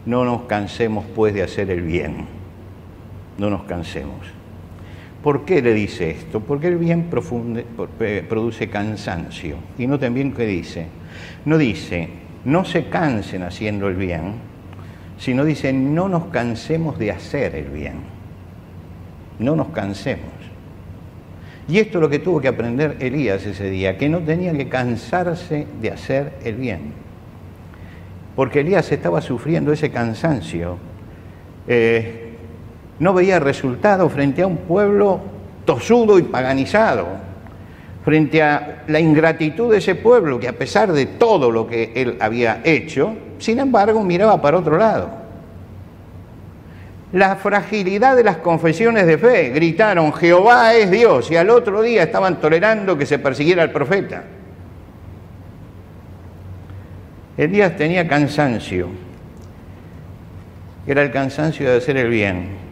no 0.07 0.25
nos 0.25 0.43
cansemos 0.43 1.05
pues 1.13 1.35
de 1.35 1.43
hacer 1.43 1.69
el 1.69 1.81
bien 1.81 2.36
no 3.37 3.49
nos 3.49 3.63
cansemos. 3.63 4.37
¿Por 5.23 5.45
qué 5.45 5.61
le 5.61 5.73
dice 5.73 6.11
esto? 6.11 6.39
Porque 6.39 6.67
el 6.67 6.77
bien 6.77 7.05
profunde, 7.09 7.65
produce 8.29 8.69
cansancio. 8.69 9.57
Y 9.77 9.87
no 9.87 9.99
también 9.99 10.33
qué 10.33 10.45
dice. 10.45 10.87
No 11.45 11.57
dice, 11.57 12.09
no 12.45 12.63
se 12.63 12.85
cansen 12.85 13.43
haciendo 13.43 13.87
el 13.87 13.95
bien, 13.95 14.35
sino 15.17 15.43
dice, 15.43 15.73
no 15.73 16.07
nos 16.07 16.27
cansemos 16.27 16.97
de 16.99 17.11
hacer 17.11 17.55
el 17.55 17.69
bien. 17.69 17.95
No 19.39 19.55
nos 19.55 19.69
cansemos. 19.69 20.31
Y 21.67 21.79
esto 21.79 21.97
es 21.97 22.01
lo 22.01 22.09
que 22.09 22.19
tuvo 22.19 22.39
que 22.39 22.47
aprender 22.47 22.95
Elías 22.99 23.45
ese 23.45 23.69
día, 23.69 23.97
que 23.97 24.07
no 24.07 24.19
tenía 24.19 24.53
que 24.53 24.69
cansarse 24.69 25.67
de 25.81 25.91
hacer 25.91 26.33
el 26.43 26.55
bien. 26.55 26.93
Porque 28.35 28.61
Elías 28.61 28.89
estaba 28.91 29.19
sufriendo 29.19 29.73
ese 29.73 29.89
cansancio. 29.89 30.77
Eh, 31.67 32.26
no 32.99 33.13
veía 33.13 33.39
resultado 33.39 34.09
frente 34.09 34.41
a 34.41 34.47
un 34.47 34.57
pueblo 34.57 35.19
tosudo 35.65 36.17
y 36.19 36.23
paganizado, 36.23 37.07
frente 38.03 38.41
a 38.41 38.83
la 38.87 38.99
ingratitud 38.99 39.71
de 39.71 39.77
ese 39.77 39.95
pueblo 39.95 40.39
que 40.39 40.47
a 40.47 40.53
pesar 40.53 40.91
de 40.91 41.05
todo 41.05 41.51
lo 41.51 41.67
que 41.67 41.91
él 41.95 42.17
había 42.19 42.61
hecho, 42.63 43.13
sin 43.37 43.59
embargo 43.59 44.03
miraba 44.03 44.41
para 44.41 44.57
otro 44.57 44.77
lado 44.77 45.27
la 47.11 47.37
fragilidad 47.37 48.15
de 48.15 48.23
las 48.23 48.37
confesiones 48.37 49.05
de 49.05 49.17
fe. 49.17 49.49
Gritaron, 49.49 50.11
Jehová 50.13 50.73
es 50.75 50.91
Dios, 50.91 51.31
y 51.31 51.35
al 51.35 51.49
otro 51.49 51.81
día 51.81 52.03
estaban 52.03 52.39
tolerando 52.39 52.97
que 52.97 53.05
se 53.05 53.19
persiguiera 53.19 53.63
al 53.63 53.71
profeta. 53.71 54.23
Elías 57.37 57.75
tenía 57.75 58.07
cansancio, 58.07 58.89
era 60.87 61.03
el 61.03 61.11
cansancio 61.11 61.69
de 61.69 61.77
hacer 61.77 61.97
el 61.97 62.09
bien. 62.09 62.66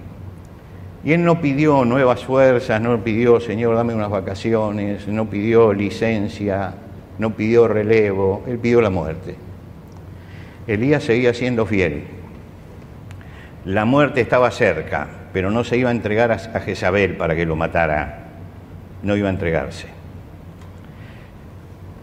Y 1.06 1.14
él 1.14 1.24
no 1.24 1.40
pidió 1.40 1.86
nuevas 1.86 2.26
fuerzas, 2.26 2.82
no 2.82 3.04
pidió, 3.04 3.40
Señor, 3.40 3.76
dame 3.76 3.94
unas 3.94 4.10
vacaciones, 4.10 5.08
no 5.08 5.30
pidió 5.30 5.72
licencia, 5.72 6.74
no 7.20 7.36
pidió 7.36 7.68
relevo, 7.68 8.44
él 8.48 8.58
pidió 8.58 8.82
la 8.82 8.90
muerte. 8.90 9.36
Elías 10.66 11.04
seguía 11.04 11.36
siendo 11.36 11.68
fiel. 11.68 12.06
La 13.66 13.86
muerte 13.86 14.20
estaba 14.20 14.50
cerca, 14.50 15.08
pero 15.32 15.52
no 15.52 15.64
se 15.64 15.78
iba 15.78 15.90
a 15.90 15.94
entregar 15.94 16.32
a, 16.32 16.40
Jezabel 16.40 17.18
para 17.18 17.36
que 17.36 17.46
lo 17.46 17.56
matara. 17.56 18.24
No 19.04 19.16
iba 19.16 19.28
a 19.28 19.32
entregarse. 19.32 19.88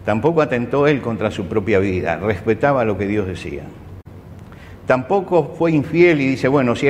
Tampoco 0.05 0.41
atentó 0.41 0.87
él 0.87 1.01
contra 1.01 1.29
su 1.29 1.47
propia 1.47 1.79
vida, 1.79 2.15
respetaba 2.17 2.85
lo 2.85 2.97
que 2.97 3.07
Dios 3.07 3.27
decía. 3.27 3.63
Tampoco 4.87 5.55
fue 5.57 5.71
infiel 5.71 6.19
y 6.19 6.27
dice, 6.27 6.47
bueno, 6.47 6.75
si 6.75 6.87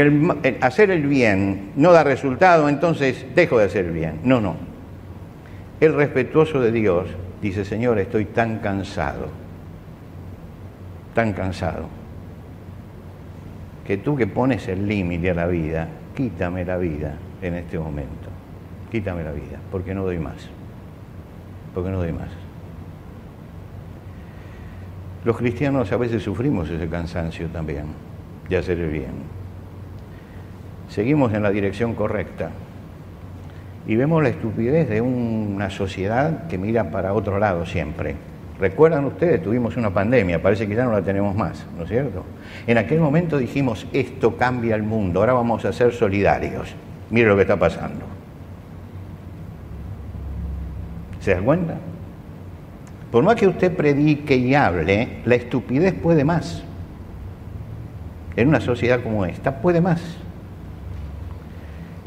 hacer 0.62 0.90
el 0.90 1.06
bien 1.06 1.72
no 1.76 1.92
da 1.92 2.04
resultado, 2.04 2.68
entonces 2.68 3.26
dejo 3.36 3.60
de 3.60 3.66
hacer 3.66 3.86
el 3.86 3.92
bien. 3.92 4.20
No, 4.24 4.42
no. 4.42 4.56
El 5.80 5.94
respetuoso 5.94 6.60
de 6.60 6.72
Dios 6.72 7.08
dice, 7.42 7.66
Señor, 7.66 8.00
estoy 8.00 8.26
tan 8.26 8.60
cansado, 8.60 9.28
tan 11.14 11.34
cansado 11.34 11.88
que 13.86 13.98
tú 13.98 14.16
que 14.16 14.28
pones 14.28 14.68
el 14.68 14.88
límite 14.88 15.32
a 15.32 15.34
la 15.34 15.48
vida, 15.48 15.88
quítame 16.16 16.64
la 16.66 16.78
vida 16.78 17.16
en 17.42 17.56
este 17.56 17.78
momento. 17.78 18.30
Quítame 18.92 19.24
la 19.24 19.32
vida, 19.32 19.60
porque 19.72 19.94
no 19.94 20.04
doy 20.04 20.20
más. 20.20 20.50
Porque 21.74 21.90
no 21.90 21.98
doy 21.98 22.14
más. 22.14 22.30
Los 25.26 25.38
cristianos 25.38 25.92
a 25.92 25.98
veces 25.98 26.24
sufrimos 26.24 26.70
ese 26.70 26.88
cansancio 26.88 27.48
también 27.48 27.86
de 28.50 28.58
hacer 28.58 28.80
el 28.80 28.90
bien. 28.90 29.14
Seguimos 30.90 31.34
en 31.34 31.44
la 31.44 31.50
dirección 31.50 31.96
correcta 31.96 32.52
y 33.88 33.96
vemos 33.96 34.22
la 34.22 34.30
estupidez 34.30 34.90
de 34.90 35.02
una 35.02 35.70
sociedad 35.70 36.48
que 36.48 36.58
mira 36.58 36.92
para 36.92 37.14
otro 37.14 37.40
lado 37.40 37.66
siempre 37.66 38.16
Recuerdan 38.60 39.06
ustedes, 39.06 39.42
tuvimos 39.42 39.76
una 39.78 39.90
pandemia, 39.90 40.42
parece 40.42 40.68
que 40.68 40.76
ya 40.76 40.86
no 40.86 40.92
la 40.92 41.02
tenemos 41.02 41.36
más, 41.36 41.66
¿no 41.78 41.84
es 41.84 41.90
cierto? 41.90 42.24
En 42.68 42.78
aquel 42.78 43.00
momento 43.00 43.38
dijimos, 43.38 43.88
esto 43.92 44.38
cambia 44.38 44.76
el 44.76 44.84
mundo, 44.84 45.20
ahora 45.20 45.34
vamos 45.34 45.66
a 45.66 45.74
ser 45.74 45.92
solidarios. 45.92 46.74
Mire 47.10 47.28
lo 47.28 47.36
que 47.36 47.42
está 47.42 47.58
pasando. 47.58 48.06
¿Se 51.20 51.34
dan 51.34 51.46
cuenta? 51.46 51.74
Por 53.14 53.24
más 53.24 53.36
que 53.36 53.48
usted 53.48 53.72
predique 53.72 54.36
y 54.36 54.56
hable, 54.56 55.20
la 55.26 55.36
estupidez 55.36 55.94
puede 55.94 56.24
más. 56.24 56.64
En 58.36 58.48
una 58.48 58.60
sociedad 58.60 59.04
como 59.04 59.24
esta, 59.24 59.62
puede 59.62 59.82
más. 59.82 60.02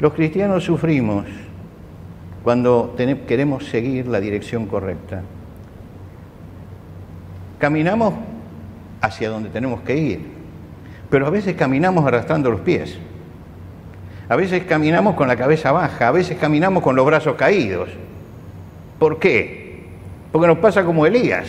Los 0.01 0.11
cristianos 0.11 0.65
sufrimos 0.65 1.23
cuando 2.43 2.93
queremos 3.25 3.67
seguir 3.67 4.07
la 4.07 4.19
dirección 4.19 4.65
correcta 4.65 5.21
Caminamos 7.57 8.13
hacia 8.99 9.29
donde 9.29 9.49
tenemos 9.49 9.79
que 9.83 9.95
ir, 9.95 10.27
pero 11.09 11.25
a 11.25 11.29
veces 11.29 11.55
caminamos 11.55 12.05
arrastrando 12.05 12.51
los 12.51 12.59
pies. 12.59 12.97
A 14.27 14.35
veces 14.35 14.65
caminamos 14.65 15.15
con 15.15 15.29
la 15.29 15.37
cabeza 15.37 15.71
baja, 15.71 16.09
a 16.09 16.11
veces 16.11 16.37
caminamos 16.37 16.83
con 16.83 16.97
los 16.97 17.05
brazos 17.05 17.35
caídos. 17.35 17.87
¿Por 18.99 19.19
qué? 19.19 19.66
Porque 20.37 20.49
nos 20.49 20.59
pasa 20.59 20.85
como 20.85 21.03
Elías. 21.03 21.47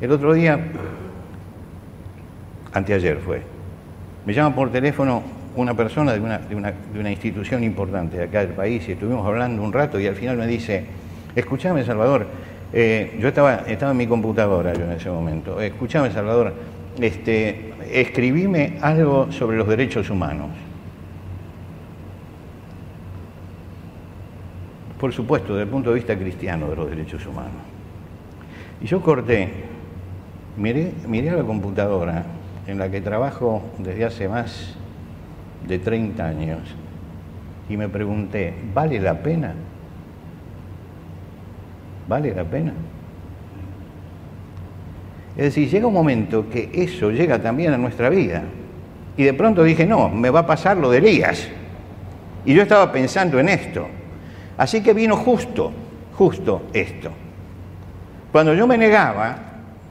El 0.00 0.10
otro 0.12 0.32
día, 0.32 0.58
anteayer 2.72 3.18
fue, 3.18 3.42
me 4.24 4.32
llama 4.32 4.54
por 4.54 4.72
teléfono 4.72 5.22
una 5.56 5.74
persona 5.74 6.14
de 6.14 6.20
una, 6.20 6.38
de, 6.38 6.56
una, 6.56 6.72
de 6.72 7.00
una, 7.00 7.10
institución 7.10 7.62
importante 7.62 8.16
de 8.16 8.24
acá 8.24 8.40
del 8.40 8.54
país 8.54 8.88
y 8.88 8.92
estuvimos 8.92 9.26
hablando 9.26 9.62
un 9.62 9.74
rato 9.74 10.00
y 10.00 10.06
al 10.06 10.14
final 10.14 10.38
me 10.38 10.46
dice, 10.46 10.86
escúchame 11.36 11.84
Salvador, 11.84 12.28
eh, 12.72 13.18
yo 13.20 13.28
estaba, 13.28 13.56
estaba 13.66 13.92
en 13.92 13.98
mi 13.98 14.06
computadora 14.06 14.72
yo 14.72 14.84
en 14.84 14.92
ese 14.92 15.10
momento, 15.10 15.60
escúchame 15.60 16.10
Salvador, 16.12 16.54
este, 16.98 17.74
escribime 17.92 18.78
algo 18.80 19.30
sobre 19.30 19.58
los 19.58 19.68
derechos 19.68 20.08
humanos. 20.08 20.48
Por 25.00 25.14
supuesto, 25.14 25.54
desde 25.54 25.64
el 25.64 25.70
punto 25.70 25.88
de 25.88 25.94
vista 25.96 26.14
cristiano 26.14 26.68
de 26.68 26.76
los 26.76 26.90
derechos 26.90 27.24
humanos. 27.26 27.62
Y 28.82 28.86
yo 28.86 29.00
corté, 29.00 29.48
miré, 30.58 30.92
miré 31.08 31.30
a 31.30 31.36
la 31.36 31.42
computadora 31.42 32.26
en 32.66 32.78
la 32.78 32.90
que 32.90 33.00
trabajo 33.00 33.62
desde 33.78 34.04
hace 34.04 34.28
más 34.28 34.76
de 35.66 35.78
30 35.78 36.26
años 36.26 36.58
y 37.70 37.78
me 37.78 37.88
pregunté, 37.88 38.52
¿vale 38.74 39.00
la 39.00 39.22
pena? 39.22 39.54
¿Vale 42.06 42.34
la 42.34 42.44
pena? 42.44 42.72
Es 45.36 45.44
decir, 45.44 45.70
llega 45.70 45.86
un 45.86 45.94
momento 45.94 46.50
que 46.50 46.70
eso 46.74 47.10
llega 47.10 47.40
también 47.40 47.72
a 47.72 47.78
nuestra 47.78 48.10
vida. 48.10 48.42
Y 49.16 49.22
de 49.22 49.32
pronto 49.32 49.62
dije, 49.62 49.86
no, 49.86 50.10
me 50.10 50.28
va 50.28 50.40
a 50.40 50.46
pasar 50.46 50.76
lo 50.76 50.90
de 50.90 50.98
Elías. 50.98 51.48
Y 52.44 52.52
yo 52.52 52.62
estaba 52.62 52.92
pensando 52.92 53.38
en 53.38 53.48
esto. 53.48 53.86
Así 54.56 54.82
que 54.82 54.92
vino 54.92 55.16
justo, 55.16 55.72
justo 56.14 56.62
esto. 56.72 57.10
Cuando 58.32 58.54
yo 58.54 58.66
me 58.66 58.78
negaba 58.78 59.36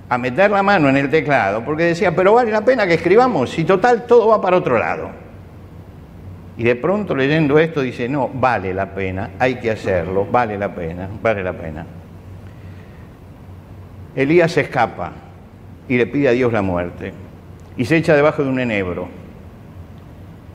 a 0.08 0.18
meter 0.18 0.50
la 0.52 0.64
mano 0.64 0.90
en 0.90 0.98
el 0.98 1.10
teclado, 1.10 1.64
porque 1.64 1.84
decía, 1.84 2.16
pero 2.16 2.34
vale 2.34 2.52
la 2.52 2.66
pena 2.66 2.88
que 2.88 2.96
escribamos, 2.96 3.50
si 3.52 3.64
total 3.64 4.06
todo 4.06 4.28
va 4.28 4.42
para 4.42 4.58
otro 4.58 4.78
lado. 4.80 5.10
Y 6.58 6.64
de 6.64 6.76
pronto 6.76 7.16
leyendo 7.16 7.58
esto 7.58 7.82
dice, 7.82 8.10
no, 8.10 8.30
vale 8.34 8.74
la 8.74 8.94
pena, 8.94 9.32
hay 9.40 9.56
que 9.56 9.72
hacerlo, 9.72 10.28
vale 10.30 10.58
la 10.58 10.74
pena, 10.74 11.08
vale 11.22 11.44
la 11.44 11.54
pena. 11.54 11.86
Elías 14.16 14.52
se 14.52 14.62
escapa 14.62 15.12
y 15.88 15.98
le 15.98 16.06
pide 16.08 16.28
a 16.28 16.32
Dios 16.32 16.52
la 16.52 16.62
muerte 16.62 17.14
y 17.78 17.86
se 17.86 17.96
echa 17.96 18.16
debajo 18.16 18.44
de 18.44 18.50
un 18.50 18.60
enebro. 18.60 19.08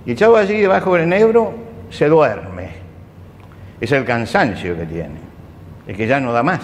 Y 0.04 0.12
echado 0.12 0.36
allí 0.36 0.60
debajo 0.60 0.94
del 0.94 1.04
enebro, 1.04 1.54
se 1.88 2.06
duerme. 2.06 2.53
Es 3.80 3.92
el 3.92 4.04
cansancio 4.04 4.76
que 4.76 4.86
tiene, 4.86 5.16
es 5.86 5.96
que 5.96 6.06
ya 6.06 6.20
no 6.20 6.32
da 6.32 6.42
más. 6.42 6.60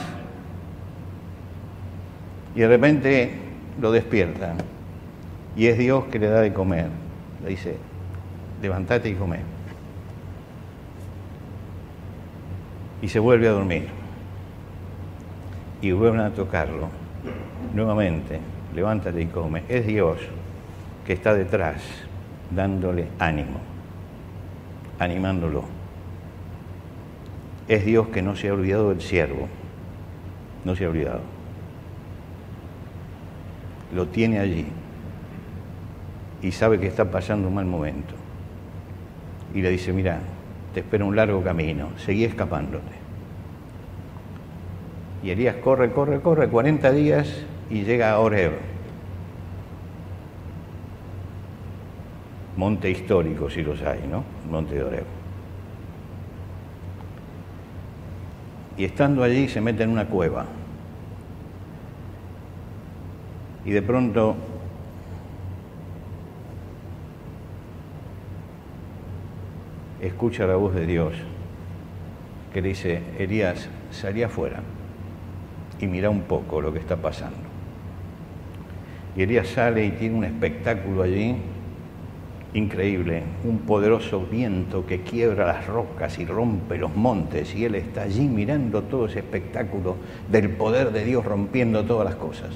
Y 2.55 2.61
de 2.61 2.69
repente 2.69 3.35
lo 3.81 3.93
despiertan 3.93 4.57
y 5.57 5.67
es 5.67 5.79
Dios 5.79 6.05
que 6.05 6.19
le 6.19 6.29
da 6.29 6.41
de 6.41 6.53
comer. 6.53 6.89
Le 7.43 7.51
dice, 7.51 7.77
levántate 8.63 9.09
y 9.09 9.15
come. 9.15 9.39
Y 13.03 13.09
se 13.09 13.19
vuelve 13.19 13.49
a 13.49 13.53
dormir. 13.53 13.89
Y 15.83 15.93
vuelven 15.93 16.21
a 16.21 16.31
tocarlo. 16.31 16.89
Nuevamente, 17.75 18.41
levántate 18.75 19.23
y 19.23 19.27
come. 19.27 19.63
Es 19.69 19.87
Dios 19.87 20.19
que 21.07 21.15
está 21.15 21.35
detrás, 21.35 21.83
dándole 22.51 23.09
ánimo, 23.19 23.59
animándolo. 24.99 25.80
Es 27.71 27.85
Dios 27.85 28.09
que 28.09 28.21
no 28.21 28.35
se 28.35 28.49
ha 28.49 28.53
olvidado 28.53 28.89
del 28.89 29.01
siervo. 29.01 29.47
No 30.65 30.75
se 30.75 30.85
ha 30.85 30.89
olvidado. 30.89 31.21
Lo 33.95 34.09
tiene 34.09 34.41
allí 34.41 34.67
y 36.43 36.51
sabe 36.51 36.81
que 36.81 36.89
está 36.89 37.13
pasando 37.13 37.47
un 37.47 37.55
mal 37.55 37.67
momento. 37.67 38.15
Y 39.55 39.63
le 39.63 39.71
dice, 39.71 39.93
mira, 39.93 40.19
te 40.75 40.81
espera 40.81 41.05
un 41.05 41.15
largo 41.15 41.45
camino, 41.45 41.91
seguí 41.97 42.25
escapándote. 42.25 42.93
Y 45.23 45.31
Elías 45.31 45.55
corre, 45.63 45.93
corre, 45.93 46.21
corre, 46.21 46.49
40 46.49 46.91
días 46.91 47.45
y 47.71 47.85
llega 47.85 48.11
a 48.11 48.19
Oreb, 48.19 48.51
monte 52.57 52.91
histórico 52.91 53.49
si 53.49 53.63
los 53.63 53.81
hay, 53.83 54.09
¿no? 54.11 54.25
Monte 54.51 54.75
de 54.75 54.83
Oreb. 54.83 55.20
Y 58.81 58.85
estando 58.87 59.23
allí 59.23 59.47
se 59.47 59.61
mete 59.61 59.83
en 59.83 59.91
una 59.91 60.07
cueva. 60.07 60.47
Y 63.63 63.73
de 63.73 63.83
pronto 63.83 64.37
escucha 70.01 70.47
la 70.47 70.57
voz 70.57 70.75
de 70.75 70.87
Dios 70.87 71.13
que 72.55 72.63
le 72.63 72.69
dice, 72.71 73.03
Elías, 73.19 73.69
salí 73.91 74.23
afuera 74.23 74.61
y 75.79 75.87
mira 75.87 76.09
un 76.09 76.23
poco 76.23 76.63
lo 76.63 76.73
que 76.73 76.79
está 76.79 76.97
pasando. 76.97 77.37
Y 79.15 79.21
Elías 79.21 79.49
sale 79.49 79.85
y 79.85 79.91
tiene 79.91 80.15
un 80.15 80.25
espectáculo 80.25 81.03
allí 81.03 81.37
increíble, 82.55 83.23
un 83.45 83.61
poderoso 83.61 84.27
viento 84.29 84.85
que 84.85 85.03
quiebra 85.03 85.47
las 85.47 85.67
rocas 85.67 86.19
y 86.19 86.25
rompe 86.25 86.79
los 86.79 86.95
montes, 86.95 87.55
y 87.55 87.65
él 87.65 87.77
está 87.77 88.03
allí 88.03 88.27
mirando 88.27 88.83
todo 88.83 89.07
ese 89.07 89.21
espectáculo 89.21 89.97
del 90.29 90.51
poder 90.51 90.91
de 90.93 91.05
Dios 91.05 91.25
rompiendo 91.25 91.85
todas 91.85 92.05
las 92.05 92.17
cosas. 92.17 92.51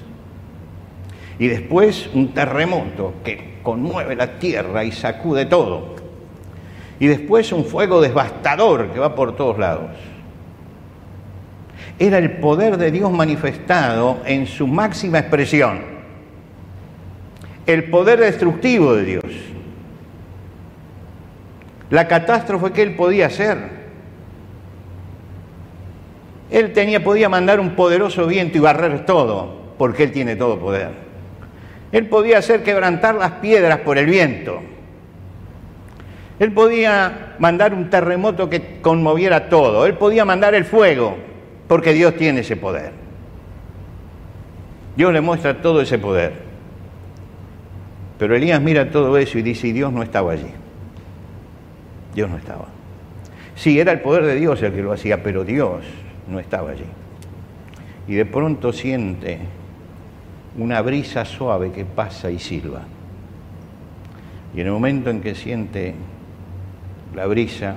Y 1.39 1.47
después 1.49 2.11
un 2.15 2.33
terremoto 2.33 3.15
que 3.25 3.59
conmueve 3.63 4.17
la 4.17 4.39
tierra 4.39 4.85
y 4.85 4.93
sacude 4.93 5.47
todo. 5.47 5.95
Y 7.01 7.07
después 7.07 7.51
un 7.53 7.65
fuego 7.65 8.01
devastador 8.01 8.91
que 8.93 9.01
va 9.01 9.15
por 9.15 9.35
todos 9.35 9.59
lados. 9.59 9.91
Era 11.99 12.19
el 12.19 12.39
poder 12.39 12.77
de 12.77 12.91
Dios 12.91 13.11
manifestado 13.13 14.19
en 14.27 14.47
su 14.47 14.67
máxima 14.67 15.19
expresión. 15.19 15.81
El 17.67 17.85
poder 17.85 18.21
destructivo 18.21 18.95
de 18.95 19.05
Dios 19.05 19.25
la 21.95 22.09
catástrofe 22.09 22.73
que 22.73 22.83
él 22.83 22.97
podía 22.97 23.27
hacer. 23.27 23.57
Él 26.51 26.73
tenía, 26.73 27.05
podía 27.05 27.29
mandar 27.29 27.61
un 27.61 27.77
poderoso 27.77 28.27
viento 28.27 28.59
y 28.59 28.61
barrer 28.61 29.07
todo, 29.07 29.75
porque 29.79 30.03
él 30.03 30.11
tiene 30.11 30.35
todo 30.35 30.59
poder. 30.59 30.91
Él 31.93 32.09
podía 32.09 32.39
hacer 32.39 32.65
quebrantar 32.65 33.15
las 33.15 33.31
piedras 33.35 33.79
por 33.79 33.97
el 33.97 34.07
viento. 34.07 34.61
Él 36.41 36.51
podía 36.51 37.37
mandar 37.39 37.73
un 37.73 37.89
terremoto 37.91 38.51
que 38.51 38.81
conmoviera 38.81 39.49
todo. 39.49 39.87
Él 39.87 39.95
podía 39.95 40.25
mandar 40.25 40.57
el 40.57 40.65
fuego, 40.65 41.17
porque 41.69 41.93
Dios 41.93 42.17
tiene 42.17 42.41
ese 42.41 42.57
poder. 42.57 42.91
Dios 44.97 45.13
le 45.13 45.21
muestra 45.21 45.63
todo 45.63 45.81
ese 45.81 46.01
poder. 46.01 46.33
Pero 48.19 48.35
Elías 48.35 48.61
mira 48.61 48.91
todo 48.91 49.17
eso 49.17 49.39
y 49.39 49.43
dice, 49.43 49.73
Dios 49.73 49.93
no 49.93 50.03
estaba 50.03 50.33
allí. 50.33 50.64
Dios 52.15 52.31
no 52.31 52.37
estaba. 52.37 52.67
Sí, 53.57 53.79
era 53.79 53.93
el 53.93 54.01
poder 54.01 54.25
de 54.25 54.35
Dios 54.37 54.63
el 54.63 54.73
que 54.73 54.83
lo 54.83 54.93
hacía, 54.93 55.23
pero 55.23 55.45
Dios 55.45 55.85
no 56.29 56.39
estaba 56.39 56.71
allí. 56.71 56.85
Y 58.07 58.15
de 58.15 58.25
pronto 58.25 58.73
siente 58.73 59.39
una 60.59 60.81
brisa 60.83 61.25
suave 61.25 61.71
que 61.71 61.85
pasa 61.85 62.31
y 62.31 62.39
silba. 62.39 62.83
Y 64.55 64.61
en 64.61 64.67
el 64.67 64.73
momento 64.73 65.11
en 65.11 65.21
que 65.21 65.35
siente 65.35 65.95
la 67.15 67.27
brisa, 67.27 67.77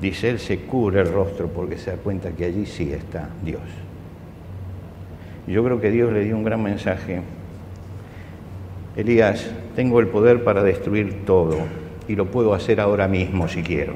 dice 0.00 0.30
él, 0.30 0.38
se 0.38 0.60
cubre 0.60 1.00
el 1.00 1.12
rostro 1.12 1.48
porque 1.48 1.76
se 1.76 1.90
da 1.90 1.96
cuenta 1.96 2.30
que 2.30 2.44
allí 2.44 2.66
sí 2.66 2.92
está 2.92 3.30
Dios. 3.44 3.62
Yo 5.46 5.62
creo 5.64 5.80
que 5.80 5.90
Dios 5.90 6.12
le 6.12 6.24
dio 6.24 6.36
un 6.36 6.44
gran 6.44 6.62
mensaje. 6.62 7.20
Elías, 8.96 9.50
tengo 9.74 10.00
el 10.00 10.06
poder 10.06 10.44
para 10.44 10.62
destruir 10.62 11.24
todo 11.24 11.83
y 12.08 12.16
lo 12.16 12.30
puedo 12.30 12.54
hacer 12.54 12.80
ahora 12.80 13.08
mismo 13.08 13.48
si 13.48 13.62
quiero. 13.62 13.94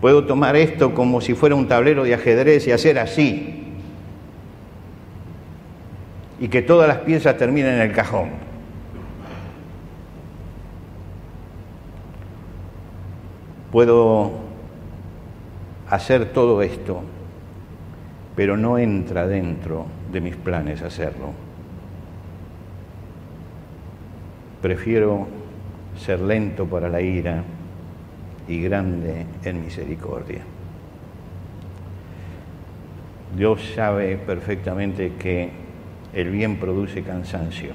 Puedo 0.00 0.24
tomar 0.24 0.56
esto 0.56 0.94
como 0.94 1.20
si 1.20 1.34
fuera 1.34 1.54
un 1.54 1.68
tablero 1.68 2.04
de 2.04 2.14
ajedrez 2.14 2.66
y 2.66 2.72
hacer 2.72 2.98
así. 2.98 3.64
Y 6.38 6.48
que 6.48 6.62
todas 6.62 6.88
las 6.88 6.98
piezas 6.98 7.36
terminen 7.36 7.74
en 7.74 7.80
el 7.82 7.92
cajón. 7.92 8.30
Puedo 13.70 14.32
hacer 15.88 16.32
todo 16.32 16.62
esto, 16.62 17.02
pero 18.34 18.56
no 18.56 18.78
entra 18.78 19.26
dentro 19.26 19.86
de 20.10 20.20
mis 20.20 20.36
planes 20.36 20.82
hacerlo. 20.82 21.32
Prefiero 24.62 25.39
ser 25.98 26.20
lento 26.20 26.66
para 26.66 26.88
la 26.88 27.00
ira 27.00 27.44
y 28.48 28.60
grande 28.62 29.26
en 29.44 29.64
misericordia. 29.64 30.40
Dios 33.36 33.72
sabe 33.74 34.16
perfectamente 34.16 35.12
que 35.18 35.50
el 36.12 36.30
bien 36.30 36.56
produce 36.56 37.02
cansancio. 37.02 37.72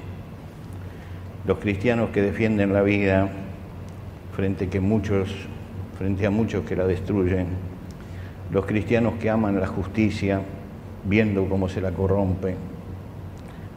Los 1.46 1.58
cristianos 1.58 2.10
que 2.10 2.20
defienden 2.20 2.72
la 2.72 2.82
vida 2.82 3.28
frente, 4.34 4.68
que 4.68 4.80
muchos, 4.80 5.34
frente 5.96 6.26
a 6.26 6.30
muchos 6.30 6.64
que 6.66 6.76
la 6.76 6.86
destruyen, 6.86 7.46
los 8.50 8.66
cristianos 8.66 9.14
que 9.14 9.30
aman 9.30 9.58
la 9.58 9.66
justicia 9.66 10.42
viendo 11.04 11.48
cómo 11.48 11.68
se 11.68 11.80
la 11.80 11.92
corrompe, 11.92 12.56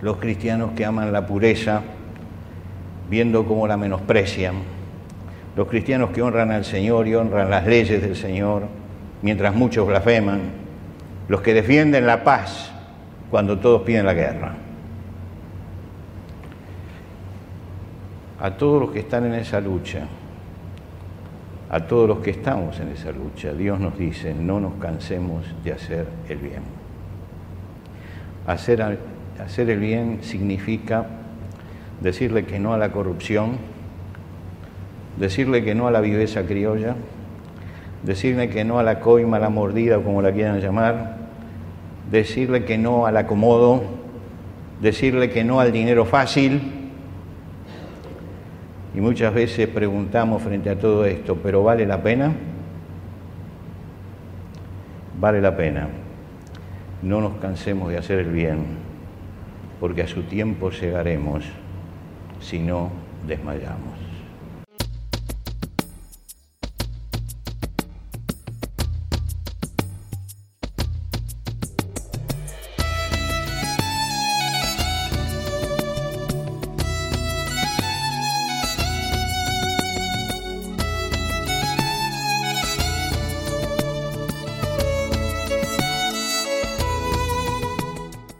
los 0.01 0.17
cristianos 0.17 0.71
que 0.71 0.85
aman 0.85 1.13
la 1.13 1.25
pureza 1.25 1.81
viendo 3.09 3.45
cómo 3.45 3.67
la 3.67 3.77
menosprecian. 3.77 4.55
Los 5.55 5.67
cristianos 5.67 6.11
que 6.11 6.21
honran 6.21 6.51
al 6.51 6.63
Señor 6.63 7.07
y 7.07 7.15
honran 7.15 7.49
las 7.49 7.65
leyes 7.65 8.01
del 8.01 8.15
Señor, 8.15 8.63
mientras 9.21 9.53
muchos 9.55 9.87
blasfeman. 9.87 10.39
Los 11.27 11.41
que 11.41 11.53
defienden 11.53 12.05
la 12.05 12.23
paz 12.23 12.71
cuando 13.29 13.59
todos 13.59 13.81
piden 13.81 14.05
la 14.05 14.13
guerra. 14.13 14.55
A 18.39 18.51
todos 18.51 18.81
los 18.81 18.91
que 18.91 18.99
están 18.99 19.25
en 19.25 19.33
esa 19.33 19.59
lucha, 19.59 20.07
a 21.69 21.81
todos 21.81 22.07
los 22.07 22.19
que 22.19 22.31
estamos 22.31 22.79
en 22.79 22.89
esa 22.89 23.11
lucha, 23.11 23.53
Dios 23.53 23.79
nos 23.79 23.97
dice, 23.97 24.33
no 24.33 24.59
nos 24.59 24.75
cansemos 24.75 25.45
de 25.63 25.73
hacer 25.73 26.07
el 26.29 26.37
bien. 26.37 26.63
Hacer, 28.47 28.97
hacer 29.39 29.69
el 29.69 29.79
bien 29.79 30.19
significa 30.21 31.05
decirle 32.01 32.45
que 32.45 32.59
no 32.59 32.73
a 32.73 32.77
la 32.77 32.91
corrupción, 32.91 33.57
decirle 35.17 35.63
que 35.63 35.75
no 35.75 35.87
a 35.87 35.91
la 35.91 36.01
viveza 36.01 36.43
criolla, 36.43 36.95
decirle 38.03 38.49
que 38.49 38.63
no 38.63 38.79
a 38.79 38.83
la 38.83 38.99
coima, 38.99 39.37
a 39.37 39.39
la 39.39 39.49
mordida, 39.49 39.99
como 39.99 40.21
la 40.21 40.31
quieran 40.31 40.59
llamar, 40.61 41.17
decirle 42.09 42.65
que 42.65 42.77
no 42.77 43.05
al 43.05 43.17
acomodo, 43.17 43.83
decirle 44.81 45.29
que 45.29 45.43
no 45.43 45.59
al 45.59 45.71
dinero 45.71 46.05
fácil. 46.05 46.61
Y 48.95 49.01
muchas 49.01 49.33
veces 49.33 49.67
preguntamos 49.67 50.41
frente 50.41 50.69
a 50.69 50.79
todo 50.79 51.05
esto, 51.05 51.35
¿pero 51.35 51.63
vale 51.63 51.85
la 51.85 52.01
pena? 52.01 52.33
Vale 55.19 55.41
la 55.41 55.55
pena. 55.55 55.87
No 57.01 57.21
nos 57.21 57.33
cansemos 57.35 57.89
de 57.89 57.97
hacer 57.97 58.19
el 58.19 58.31
bien, 58.31 58.65
porque 59.79 60.01
a 60.03 60.07
su 60.07 60.23
tiempo 60.23 60.71
llegaremos 60.71 61.43
si 62.41 62.59
no 62.59 62.89
desmayamos. 63.27 63.98